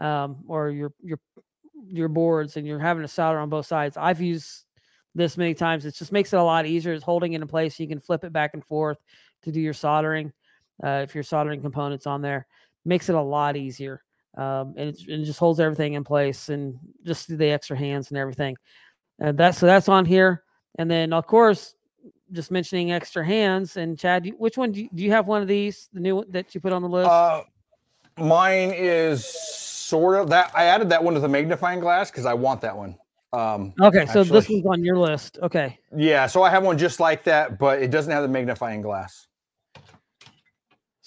[0.00, 1.20] um, or your your
[1.86, 4.64] your boards and you're having to solder on both sides, I've used
[5.14, 5.86] this many times.
[5.86, 6.92] It just makes it a lot easier.
[6.94, 7.76] It's holding it in place.
[7.76, 8.98] So You can flip it back and forth
[9.44, 10.32] to do your soldering
[10.82, 12.48] uh, if you're soldering components on there.
[12.84, 14.02] Makes it a lot easier.
[14.36, 18.56] Um, and, it just holds everything in place and just the extra hands and everything.
[19.18, 20.42] And that's so that's on here.
[20.78, 21.74] And then, of course,
[22.32, 23.76] just mentioning extra hands.
[23.76, 25.26] And Chad, which one do you, do you have?
[25.26, 27.10] One of these, the new one that you put on the list?
[27.10, 27.42] Uh,
[28.18, 30.50] mine is sort of that.
[30.54, 32.96] I added that one to the magnifying glass because I want that one.
[33.34, 35.38] Um, okay, so actually, this one's on your list.
[35.42, 35.78] Okay.
[35.96, 39.26] Yeah, so I have one just like that, but it doesn't have the magnifying glass.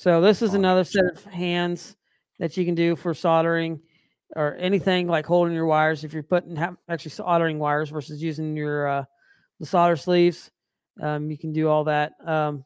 [0.05, 1.95] So this is another set of hands
[2.37, 3.79] that you can do for soldering
[4.35, 6.03] or anything like holding your wires.
[6.03, 6.55] If you're putting
[6.87, 9.05] actually soldering wires versus using your uh,
[9.59, 10.51] the solder sleeves.
[11.01, 12.11] Um, you can do all that.
[12.23, 12.63] Um,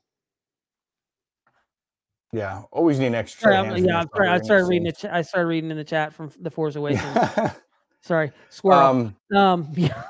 [2.34, 3.54] yeah, always need an extra.
[3.54, 4.28] Sorry, yeah, I'm sorry.
[4.28, 7.18] I started reading the ch- I started reading in the chat from the Force Awakens.
[8.02, 8.86] sorry, squirrel.
[8.86, 10.04] Um, um yeah.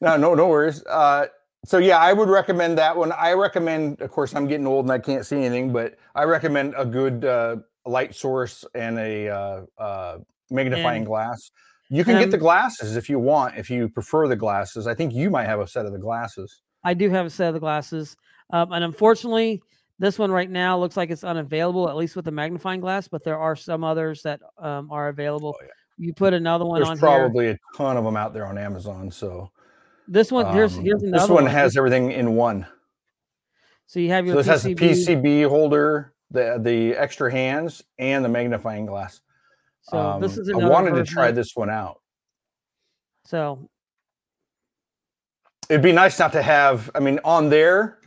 [0.00, 0.82] no, no, no worries.
[0.86, 1.26] Uh,
[1.66, 3.12] so yeah, I would recommend that one.
[3.12, 6.74] I recommend, of course, I'm getting old and I can't see anything, but I recommend
[6.76, 10.18] a good uh, light source and a uh, uh,
[10.50, 11.50] magnifying and, glass.
[11.88, 14.86] You can um, get the glasses if you want, if you prefer the glasses.
[14.86, 16.62] I think you might have a set of the glasses.
[16.84, 18.16] I do have a set of the glasses.
[18.50, 19.60] Um, and unfortunately,
[19.98, 23.24] this one right now looks like it's unavailable, at least with the magnifying glass, but
[23.24, 25.56] there are some others that um, are available.
[25.58, 25.70] Oh, yeah.
[25.98, 27.58] You put another one There's on probably here.
[27.74, 29.10] a ton of them out there on Amazon.
[29.10, 29.50] So
[30.08, 32.66] this one, here's, um, here's another This one, one has everything in one.
[33.86, 34.80] So you have your so this PCB.
[34.80, 39.20] has the PCB holder, the the extra hands, and the magnifying glass.
[39.82, 42.00] So um, this is I wanted to try this one out.
[43.24, 43.68] So
[45.68, 46.90] it'd be nice not to have.
[46.94, 47.98] I mean, on there,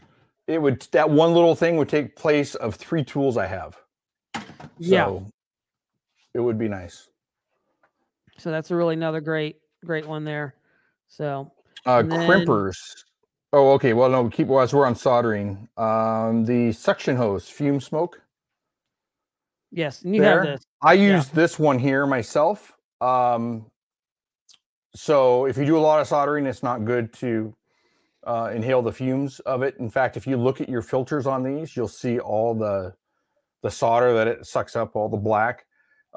[0.48, 3.78] it would that one little thing would take place of three tools I have.
[4.36, 4.44] So
[4.78, 5.20] yeah,
[6.34, 7.08] it would be nice.
[8.38, 10.56] So that's a really another great great one there.
[11.08, 11.52] So
[11.86, 12.78] uh, then, crimpers.
[13.52, 13.94] Oh, okay.
[13.94, 15.68] Well, no, keep as we're on soldering.
[15.78, 18.22] Um, the suction hose, fume smoke.
[19.72, 20.44] Yes, and you there.
[20.44, 20.66] have this.
[20.82, 21.36] I use yeah.
[21.36, 22.76] this one here myself.
[23.02, 23.66] Um,
[24.96, 27.56] so if you do a lot of soldering, it's not good to
[28.26, 29.76] uh, inhale the fumes of it.
[29.80, 32.94] In fact, if you look at your filters on these, you'll see all the
[33.62, 35.66] the solder that it sucks up, all the black.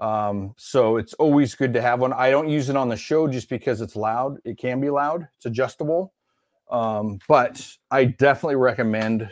[0.00, 2.12] Um, so it's always good to have one.
[2.12, 4.38] I don't use it on the show just because it's loud.
[4.44, 5.28] It can be loud.
[5.36, 6.14] It's adjustable.
[6.70, 9.30] Um, but I definitely recommend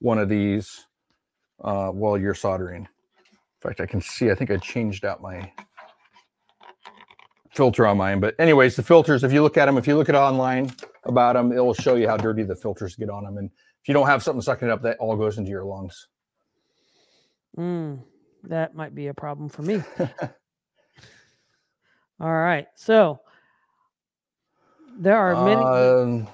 [0.00, 0.86] one of these
[1.62, 2.82] uh, while you're soldering.
[2.82, 5.52] In fact, I can see, I think I changed out my
[7.52, 8.18] filter on mine.
[8.18, 10.72] But anyways, the filters, if you look at them, if you look at online
[11.04, 13.38] about them, it will show you how dirty the filters get on them.
[13.38, 13.50] And
[13.82, 16.08] if you don't have something sucking it up, that all goes into your lungs.
[17.56, 18.02] Mm,
[18.44, 19.82] that might be a problem for me.
[22.20, 22.66] all right.
[22.74, 23.20] So
[24.98, 25.60] there are many.
[25.60, 26.28] Um,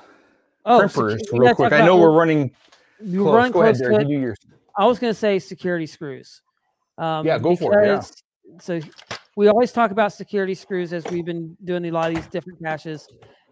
[0.64, 1.72] oh, crimpers, real quick.
[1.72, 2.50] I know we're running.
[3.00, 3.34] You close.
[3.34, 4.38] run Go close ahead, to it.
[4.76, 6.42] I was going to say security screws.
[6.98, 7.86] Um, yeah, go for it.
[7.86, 8.02] Yeah.
[8.60, 8.80] So
[9.36, 12.60] we always talk about security screws as we've been doing a lot of these different
[12.62, 13.06] caches.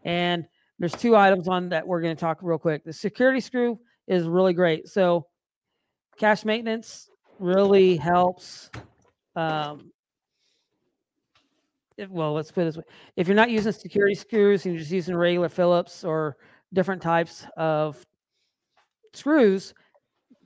[0.05, 0.45] And
[0.79, 2.85] there's two items on that we're going to talk real quick.
[2.85, 3.79] The security screw
[4.09, 4.89] is really great.
[4.89, 5.27] So
[6.19, 8.71] cache maintenance really helps.
[9.35, 9.91] Um,
[11.97, 12.85] if, well, let's put it this way.
[13.17, 16.37] If you're not using security screws and you're just using regular Phillips or
[16.73, 18.05] different types of
[19.15, 19.75] screws,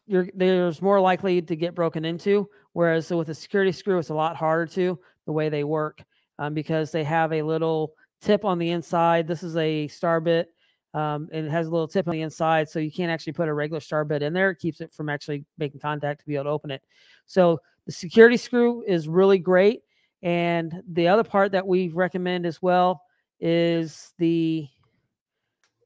[0.06, 2.48] you're there's more likely to get broken into.
[2.72, 6.02] Whereas so with a security screw, it's a lot harder to the way they work
[6.38, 9.26] um, because they have a little tip on the inside.
[9.26, 10.48] This is a star bit.
[10.92, 13.48] Um, and it has a little tip on the inside, so you can't actually put
[13.48, 14.50] a regular star bit in there.
[14.50, 16.82] It keeps it from actually making contact to be able to open it.
[17.26, 19.82] So the security screw is really great.
[20.22, 23.02] And the other part that we recommend as well
[23.40, 24.66] is the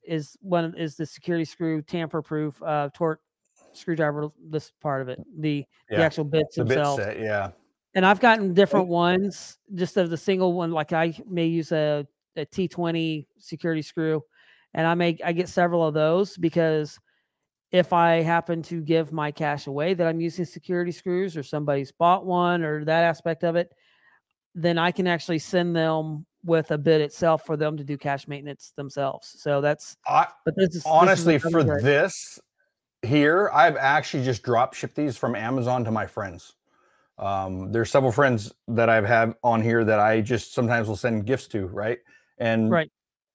[0.07, 3.21] is one is the security screw tamper proof uh, torque
[3.73, 4.31] screwdriver.
[4.51, 5.99] This part of it, the yeah.
[5.99, 6.99] the actual bits the themselves.
[6.99, 7.51] Bit set, yeah.
[7.95, 10.73] And I've gotten different ones, just of the single one.
[10.73, 14.23] Like I may use a a T20 security screw,
[14.75, 16.99] and I may I get several of those because
[17.71, 21.93] if I happen to give my cache away that I'm using security screws or somebody's
[21.93, 23.73] bought one or that aspect of it,
[24.55, 28.29] then I can actually send them with a bit itself for them to do cache
[28.29, 29.35] maintenance themselves.
[29.39, 32.39] So that's I, but this is honestly this is for this
[33.03, 36.55] here, I've actually just drop shipped these from Amazon to my friends.
[37.19, 41.27] Um, there's several friends that I've had on here that I just sometimes will send
[41.27, 41.99] gifts to, right?
[42.39, 42.91] And right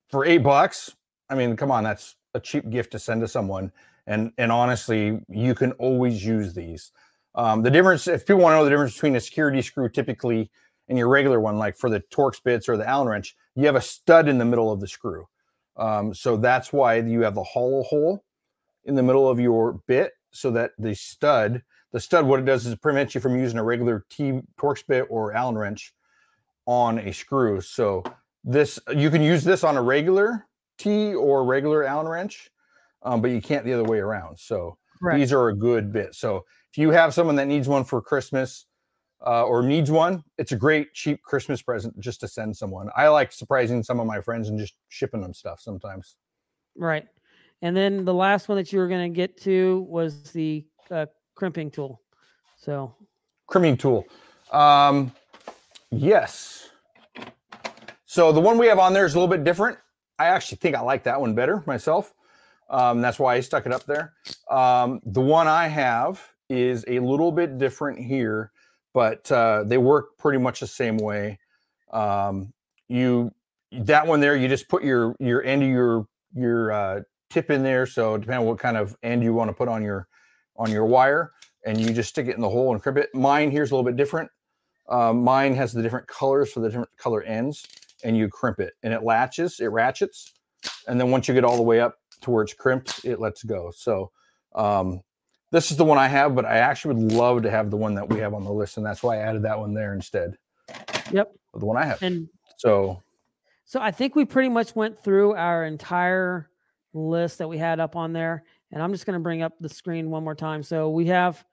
[0.10, 0.96] for eight bucks,
[1.30, 3.72] I mean, come on, that's a cheap gift to send to someone.
[4.08, 6.92] And and honestly, you can always use these.
[7.36, 10.50] Um, the difference, if people want to know the difference between a security screw typically
[10.88, 13.76] and your regular one, like for the Torx bits or the Allen wrench, you have
[13.76, 15.28] a stud in the middle of the screw.
[15.78, 18.24] Um, so that's why you have the hollow hole
[18.86, 21.62] in the middle of your bit so that the stud,
[21.92, 24.86] the stud, what it does is it prevents you from using a regular T Torx
[24.86, 25.94] bit or Allen wrench
[26.66, 27.62] on a screw.
[27.62, 28.04] So
[28.44, 30.48] this, you can use this on a regular
[30.80, 32.50] T or regular Allen wrench,
[33.04, 34.40] um, but you can't the other way around.
[34.40, 34.78] So
[35.14, 36.16] these are a good bit.
[36.16, 38.66] So if you have someone that needs one for Christmas,
[39.26, 42.90] uh, or needs one, it's a great cheap Christmas present just to send someone.
[42.96, 46.16] I like surprising some of my friends and just shipping them stuff sometimes.
[46.76, 47.06] Right.
[47.62, 51.08] And then the last one that you were going to get to was the uh,
[51.36, 52.02] crimping tool.
[52.56, 52.96] So,
[53.48, 54.06] crimping tool.
[54.52, 55.12] Um,
[55.92, 56.70] yes.
[58.06, 59.78] So the one we have on there is a little bit different.
[60.20, 62.14] I actually think I like that one better myself.
[62.70, 64.14] Um, that's why I stuck it up there.
[64.50, 68.52] Um, the one I have is a little bit different here
[68.94, 71.40] but uh, they work pretty much the same way.
[71.92, 72.54] Um,
[72.88, 73.32] you
[73.72, 77.64] that one there, you just put your your end of your your uh, tip in
[77.64, 77.86] there.
[77.86, 80.08] So depending on what kind of end you want to put on your
[80.58, 81.32] on your wire,
[81.66, 83.14] and you just stick it in the hole and crimp it.
[83.14, 84.30] Mine here's a little bit different.
[84.88, 87.66] Uh, mine has the different colors for the different color ends,
[88.04, 90.34] and you crimp it, and it latches, it ratchets,
[90.88, 93.44] and then once you get all the way up to where it's crimped, it lets
[93.44, 93.72] go.
[93.76, 94.12] So
[94.56, 95.02] um,
[95.52, 97.96] this is the one I have, but I actually would love to have the one
[97.96, 100.38] that we have on the list, and that's why I added that one there instead.
[101.12, 102.02] Yep, the one I have.
[102.02, 103.02] And so,
[103.66, 106.50] so I think we pretty much went through our entire
[106.94, 109.70] list that we had up on there, and I'm just going to bring up the
[109.70, 110.64] screen one more time.
[110.64, 111.44] So we have,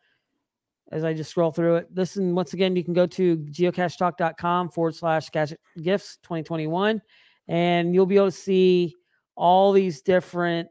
[0.92, 4.70] as I just scroll through it, this and once again, you can go to geocachetalk.com
[4.70, 7.02] forward slash gadget gifts 2021,
[7.48, 8.94] and you'll be able to see
[9.34, 10.68] all these different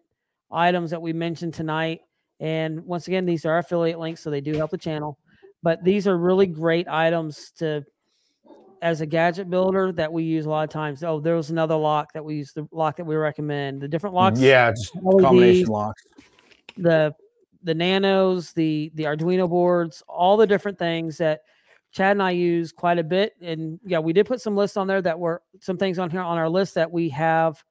[0.51, 2.01] items that we mentioned tonight
[2.39, 5.18] and once again, these are affiliate links, so they do help the channel.
[5.63, 7.84] But these are really great items to
[8.82, 11.03] as a gadget builder that we use a lot of times.
[11.03, 13.82] Oh, there was another lock that we use, the lock that we recommend.
[13.82, 14.39] The different locks.
[14.39, 16.03] Yeah, just combination locks.
[16.78, 17.16] The
[17.66, 21.41] the nanos, the the Arduino boards, all the different things that
[21.91, 23.34] Chad and I use quite a bit.
[23.41, 26.22] And yeah, we did put some lists on there that were some things on here
[26.22, 27.61] on our list that we have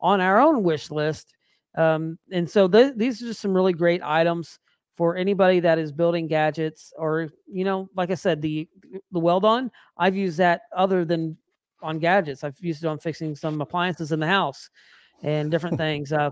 [0.00, 1.34] on our own wish list.
[1.76, 4.58] Um, and so th- these are just some really great items
[4.94, 8.68] for anybody that is building gadgets or you know like i said the
[9.10, 11.34] the Weld-On i've used that other than
[11.82, 12.44] on gadgets.
[12.44, 14.70] I've used it on fixing some appliances in the house
[15.22, 16.12] and different things.
[16.12, 16.30] Uh,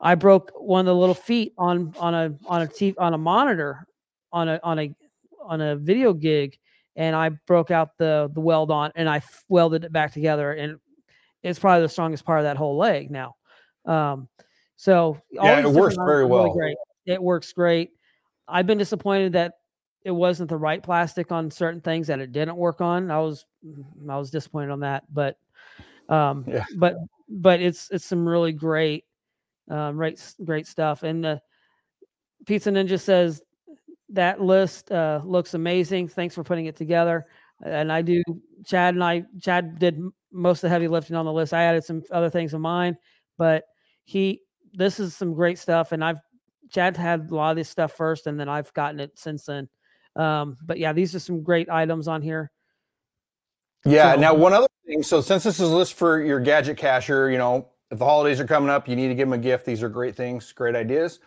[0.00, 3.18] i broke one of the little feet on on a on a TV, on a
[3.18, 3.86] monitor
[4.32, 4.94] on a on a
[5.42, 6.58] on a video gig
[6.96, 10.78] and i broke out the the Weld-On and i welded it back together and
[11.42, 13.34] it's probably the strongest part of that whole leg now
[13.86, 14.28] um,
[14.76, 16.44] so yeah, it works very well.
[16.44, 16.76] Really great.
[17.06, 17.90] It works great.
[18.48, 19.54] I've been disappointed that
[20.04, 23.10] it wasn't the right plastic on certain things that it didn't work on.
[23.10, 23.46] I was
[24.08, 25.38] I was disappointed on that, but
[26.08, 26.64] um yeah.
[26.76, 26.96] but
[27.28, 29.04] but it's it's some really great
[29.70, 31.02] um great great stuff.
[31.02, 31.40] And the
[32.46, 33.42] Pizza Ninja says
[34.10, 36.08] that list uh looks amazing.
[36.08, 37.26] Thanks for putting it together.
[37.64, 38.22] And I do
[38.66, 40.00] Chad and I Chad did
[40.32, 41.54] most of the heavy lifting on the list.
[41.54, 42.96] I added some other things of mine,
[43.38, 43.64] but
[44.04, 44.40] he
[44.74, 46.18] this is some great stuff, and I've
[46.70, 49.68] Chad had a lot of this stuff first, and then I've gotten it since then.
[50.16, 52.50] Um, but yeah, these are some great items on here.
[53.84, 54.14] Yeah.
[54.14, 55.02] So, now, one other thing.
[55.02, 58.40] So, since this is a list for your gadget cacher, you know, if the holidays
[58.40, 59.64] are coming up, you need to give them a gift.
[59.64, 61.20] These are great things, great ideas.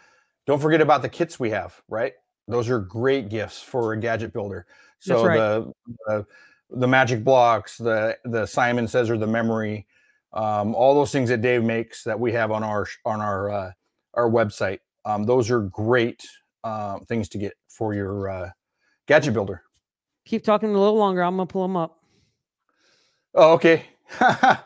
[0.45, 2.13] Don't forget about the kits we have, right?
[2.49, 4.65] Those are great gifts for a gadget builder.
[4.99, 5.37] So right.
[5.37, 5.71] the,
[6.07, 6.25] the
[6.69, 9.87] the magic blocks, the the Simon says or the memory,
[10.33, 13.71] um, all those things that Dave makes that we have on our on our uh,
[14.15, 14.79] our website.
[15.05, 16.27] Um, those are great
[16.65, 18.49] uh, things to get for your uh,
[19.07, 19.63] gadget builder.
[20.25, 21.21] Keep talking a little longer.
[21.21, 22.03] I'm gonna pull them up.
[23.33, 23.85] Oh, okay.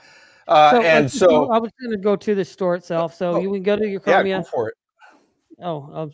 [0.48, 3.16] uh, so, and so I was going to go to the store itself.
[3.16, 4.28] So oh, you can go to your Chromia.
[4.28, 4.76] Yeah, go for it.
[5.62, 6.12] Oh, I'm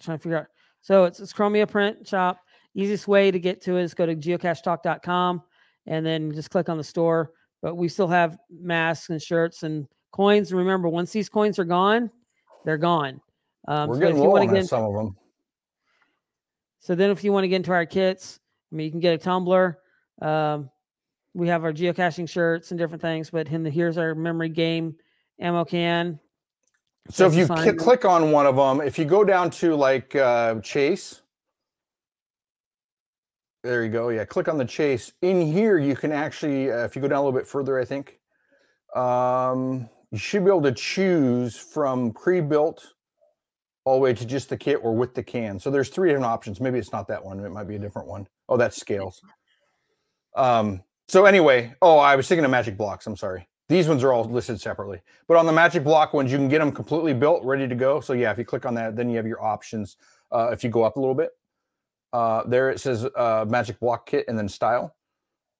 [0.00, 0.46] trying to figure out.
[0.80, 2.40] So it's, it's Chromia print shop.
[2.74, 5.42] Easiest way to get to it is go to geocachetalk.com
[5.86, 7.30] and then just click on the store.
[7.62, 10.50] But we still have masks and shirts and coins.
[10.50, 12.10] And remember, once these coins are gone,
[12.64, 13.20] they're gone.
[13.68, 15.16] Um, We're so getting low on get, some of them.
[16.80, 18.38] So then, if you want to get into our kits,
[18.70, 19.78] I mean, you can get a tumbler.
[20.20, 20.68] Um,
[21.34, 23.30] we have our geocaching shirts and different things.
[23.30, 24.96] But in the, here's our memory game
[25.40, 26.18] ammo can.
[27.10, 30.60] So if you click on one of them, if you go down to like uh,
[30.60, 31.20] Chase,
[33.64, 34.10] there you go.
[34.10, 35.10] Yeah, click on the chase.
[35.22, 37.84] In here, you can actually, uh, if you go down a little bit further, I
[37.86, 38.20] think,
[38.94, 42.86] um, you should be able to choose from pre-built
[43.84, 45.58] all the way to just the kit or with the can.
[45.58, 46.60] So there's three different options.
[46.60, 47.40] Maybe it's not that one.
[47.40, 48.28] It might be a different one.
[48.50, 49.22] Oh, that's scales.
[50.36, 53.06] Um, so anyway, oh, I was thinking of magic blocks.
[53.06, 53.48] I'm sorry.
[53.68, 55.00] These ones are all listed separately.
[55.26, 58.00] But on the magic block ones, you can get them completely built, ready to go.
[58.00, 59.96] So yeah, if you click on that, then you have your options.
[60.30, 61.30] Uh, if you go up a little bit,
[62.12, 64.94] uh, there it says uh, magic block kit and then style.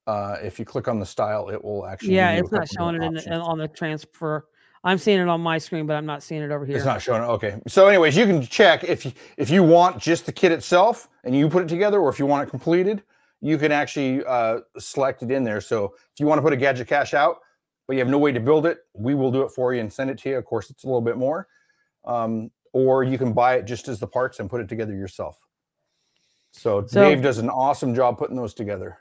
[0.06, 2.14] Uh, if you click on the style, it will actually.
[2.14, 4.46] Yeah, it's not showing it in the, on the transfer.
[4.84, 6.76] I'm seeing it on my screen, but I'm not seeing it over here.
[6.76, 7.26] It's not showing it.
[7.26, 7.58] Okay.
[7.66, 11.34] So, anyways, you can check if you if you want just the kit itself and
[11.34, 13.02] you put it together, or if you want it completed,
[13.44, 15.60] you can actually uh, select it in there.
[15.60, 17.40] So, if you want to put a gadget cache out,
[17.86, 19.92] but you have no way to build it, we will do it for you and
[19.92, 20.38] send it to you.
[20.38, 21.46] Of course, it's a little bit more.
[22.06, 25.38] Um, or you can buy it just as the parts and put it together yourself.
[26.52, 28.96] So, so Dave does an awesome job putting those together.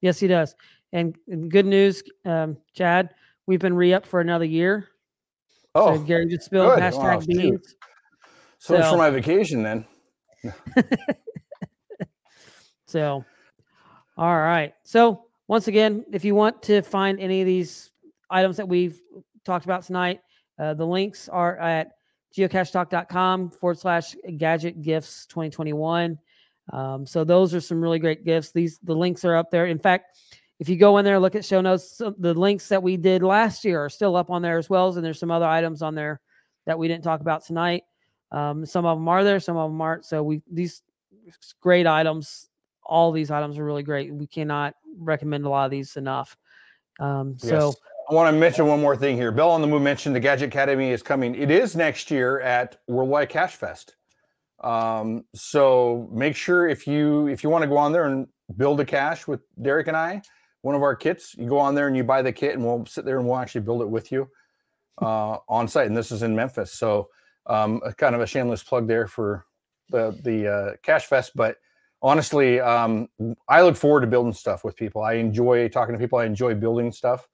[0.00, 0.54] Yes, he does.
[0.92, 1.18] And
[1.50, 3.10] good news, um, Chad,
[3.46, 4.90] we've been re up for another year.
[5.74, 6.84] Oh, so Gary just spilled good.
[6.84, 7.74] hashtag wow, beans.
[8.58, 9.84] So, so for my vacation then.
[12.86, 13.24] so,
[14.18, 14.74] all right.
[14.82, 17.90] So, once again, if you want to find any of these
[18.28, 19.00] items that we've
[19.44, 20.20] talked about tonight,
[20.58, 21.92] uh, the links are at
[22.36, 26.18] geocachetalk.com forward slash gadget gifts 2021.
[26.72, 28.50] Um, so those are some really great gifts.
[28.50, 29.66] These the links are up there.
[29.66, 30.18] In fact,
[30.58, 33.64] if you go in there look at show notes, the links that we did last
[33.64, 34.94] year are still up on there as well.
[34.94, 36.20] And there's some other items on there
[36.66, 37.84] that we didn't talk about tonight.
[38.32, 40.04] Um, some of them are there, some of them aren't.
[40.04, 40.82] So we these
[41.60, 42.47] great items.
[42.88, 44.12] All these items are really great.
[44.12, 46.36] We cannot recommend a lot of these enough.
[46.98, 47.74] Um, so.
[48.10, 49.30] I want to mention one more thing here.
[49.30, 51.34] Bill on the Move mentioned the Gadget Academy is coming.
[51.34, 53.96] It is next year at Worldwide Cache Fest.
[54.60, 58.80] Um, so make sure if you if you want to go on there and build
[58.80, 60.22] a cache with Derek and I,
[60.62, 62.86] one of our kits, you go on there and you buy the kit, and we'll
[62.86, 64.28] sit there and we'll actually build it with you
[65.02, 65.86] uh, on site.
[65.86, 67.10] And this is in Memphis, so
[67.46, 69.44] um, kind of a shameless plug there for
[69.90, 71.32] the the uh, Cache Fest.
[71.34, 71.56] But
[72.02, 73.08] honestly, um,
[73.48, 75.02] I look forward to building stuff with people.
[75.02, 76.18] I enjoy talking to people.
[76.18, 77.28] I enjoy building stuff.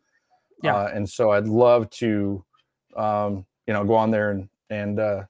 [0.63, 2.45] Yeah, uh, and so I'd love to,
[2.97, 5.25] um, you know, go on there and and uh,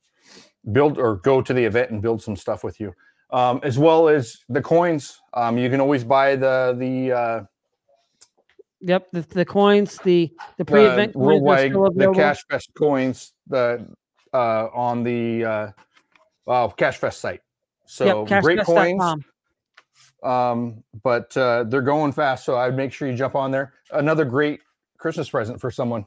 [0.72, 2.94] build or go to the event and build some stuff with you.
[3.30, 5.20] Um, as well as the coins.
[5.32, 7.44] Um, you can always buy the the uh,
[8.86, 13.86] Yep, the, the coins, the the pre-event worldwide, the Cache Fest coins, the
[14.34, 15.72] uh, on the
[16.46, 17.40] uh, Cache Fest site.
[17.86, 19.24] So yep, great coins.
[20.22, 23.74] Um, but uh, they're going fast, so I'd make sure you jump on there.
[23.92, 24.60] Another great
[24.96, 26.06] Christmas present for someone.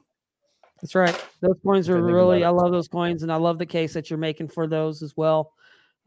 [0.82, 1.26] That's right.
[1.42, 2.44] Those coins are really.
[2.44, 5.16] I love those coins, and I love the case that you're making for those as
[5.16, 5.54] well.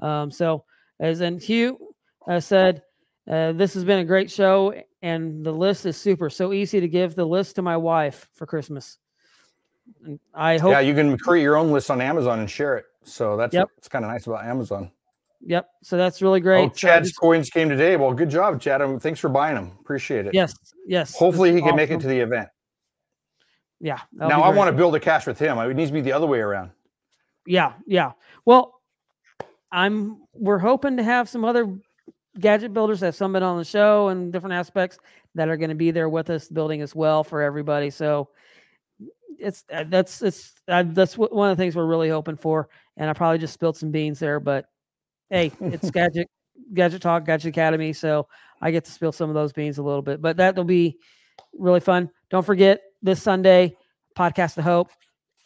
[0.01, 0.65] Um, so,
[0.99, 1.79] as in Hugh
[2.29, 2.83] uh, said,
[3.31, 6.31] uh, this has been a great show, and the list is super.
[6.31, 8.99] So easy to give the list to my wife for Christmas.
[10.05, 10.73] And I hope.
[10.73, 12.87] Yeah, you can create your own list on Amazon and share it.
[13.03, 13.69] So that's yep.
[13.75, 14.91] what's kind of nice about Amazon.
[15.47, 15.69] Yep.
[15.83, 16.65] So that's really great.
[16.65, 17.97] Oh, Chad's so just, coins came today.
[17.97, 18.83] Well, good job, Chad.
[19.01, 19.73] Thanks for buying them.
[19.81, 20.35] Appreciate it.
[20.35, 20.55] Yes.
[20.87, 21.17] Yes.
[21.17, 21.77] Hopefully, he can awesome.
[21.77, 22.49] make it to the event.
[23.81, 24.01] Yeah.
[24.12, 25.59] Now I want to build a cache with him.
[25.59, 26.71] It needs to be the other way around.
[27.47, 28.12] Yeah, yeah.
[28.45, 28.81] Well,
[29.73, 31.75] I'm we're hoping to have some other
[32.39, 34.99] gadget builders that some been on the show and different aspects
[35.35, 37.89] that are going to be there with us building as well for everybody.
[37.89, 38.29] So
[39.39, 42.69] it's that's it's uh, that's one of the things we're really hoping for.
[42.99, 44.67] And I probably just spilled some beans there, but
[45.31, 46.28] hey, it's gadget
[46.74, 47.93] gadget talk, gadget academy.
[47.93, 48.28] So
[48.61, 50.98] I get to spill some of those beans a little bit, but that'll be
[51.55, 52.11] really fun.
[52.31, 53.77] Don't forget this Sunday,
[54.16, 54.90] Podcast of Hope.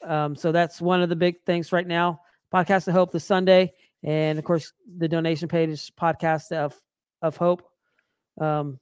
[0.03, 2.21] Um, so that's one of the big things right now.
[2.53, 6.79] Podcast of Hope this Sunday, and of course the donation page is Podcast of
[7.23, 7.63] of Hope.
[8.41, 8.79] Um,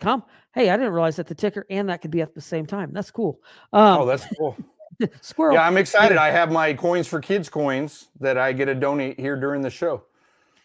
[0.00, 0.24] com.
[0.54, 2.92] Hey, I didn't realize that the ticker and that could be at the same time.
[2.92, 3.40] That's cool.
[3.72, 4.56] Um, oh, that's cool.
[5.22, 5.54] squirrel.
[5.54, 6.18] Yeah, I'm excited.
[6.18, 9.70] I have my coins for kids coins that I get to donate here during the
[9.70, 10.02] show.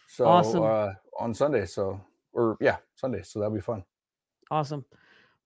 [0.08, 0.64] So awesome.
[0.64, 1.66] uh, on Sunday.
[1.66, 2.00] So
[2.34, 3.22] or yeah, Sunday.
[3.24, 3.84] So that'll be fun.
[4.52, 4.86] Awesome.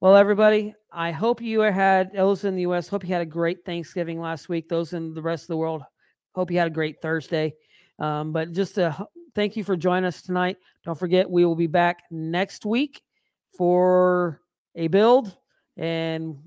[0.01, 2.87] Well, everybody, I hope you had those in the U.S.
[2.87, 4.69] Hope you had a great Thanksgiving last week.
[4.69, 5.83] Those in the rest of the world,
[6.33, 7.53] hope you had a great Thursday.
[7.99, 10.57] Um, but just to thank you for joining us tonight.
[10.85, 13.01] Don't forget, we will be back next week
[13.57, 14.41] for
[14.75, 15.35] a build.
[15.77, 16.37] And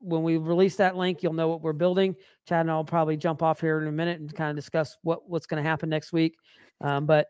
[0.00, 2.14] when we release that link, you'll know what we're building.
[2.46, 5.28] Chad and I'll probably jump off here in a minute and kind of discuss what,
[5.28, 6.36] what's going to happen next week.
[6.82, 7.28] Um, but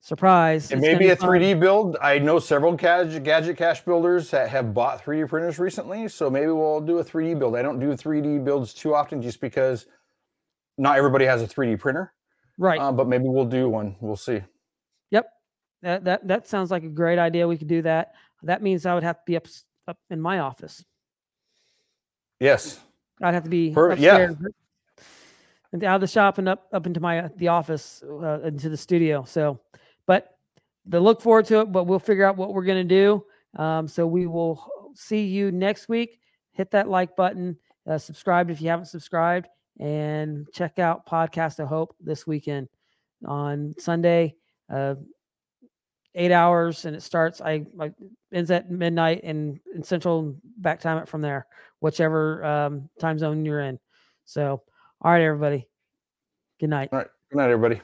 [0.00, 0.70] surprise.
[0.70, 1.96] It may be a 3D build.
[2.00, 6.08] I know several gadget, gadget cache builders that have bought 3D printers recently.
[6.08, 7.56] So maybe we'll do a 3D build.
[7.56, 9.86] I don't do 3D builds too often just because
[10.78, 12.12] not everybody has a 3D printer.
[12.58, 12.80] Right.
[12.80, 13.96] Uh, but maybe we'll do one.
[14.00, 14.42] We'll see.
[15.10, 15.26] Yep.
[15.82, 17.48] That, that that sounds like a great idea.
[17.48, 18.14] We could do that.
[18.42, 19.46] That means I would have to be up
[19.88, 20.84] up in my office.
[22.38, 22.80] Yes.
[23.22, 24.30] I'd have to be per, yeah.
[25.72, 28.76] And out of the shop and up up into my the office uh, into the
[28.76, 29.24] studio.
[29.24, 29.60] So,
[30.10, 30.38] but
[30.86, 31.70] the look forward to it.
[31.70, 33.24] But we'll figure out what we're gonna do.
[33.56, 36.18] Um, so we will see you next week.
[36.50, 37.56] Hit that like button.
[37.88, 39.46] Uh, subscribe if you haven't subscribed,
[39.78, 42.68] and check out Podcast of Hope this weekend
[43.24, 44.34] on Sunday.
[44.68, 44.96] Uh,
[46.16, 47.92] eight hours and it starts i like
[48.32, 51.46] ends at midnight and in central back time it from there
[51.78, 53.78] whichever um, time zone you're in
[54.24, 54.60] so
[55.02, 55.68] all right everybody
[56.58, 57.80] good night all right good night everybody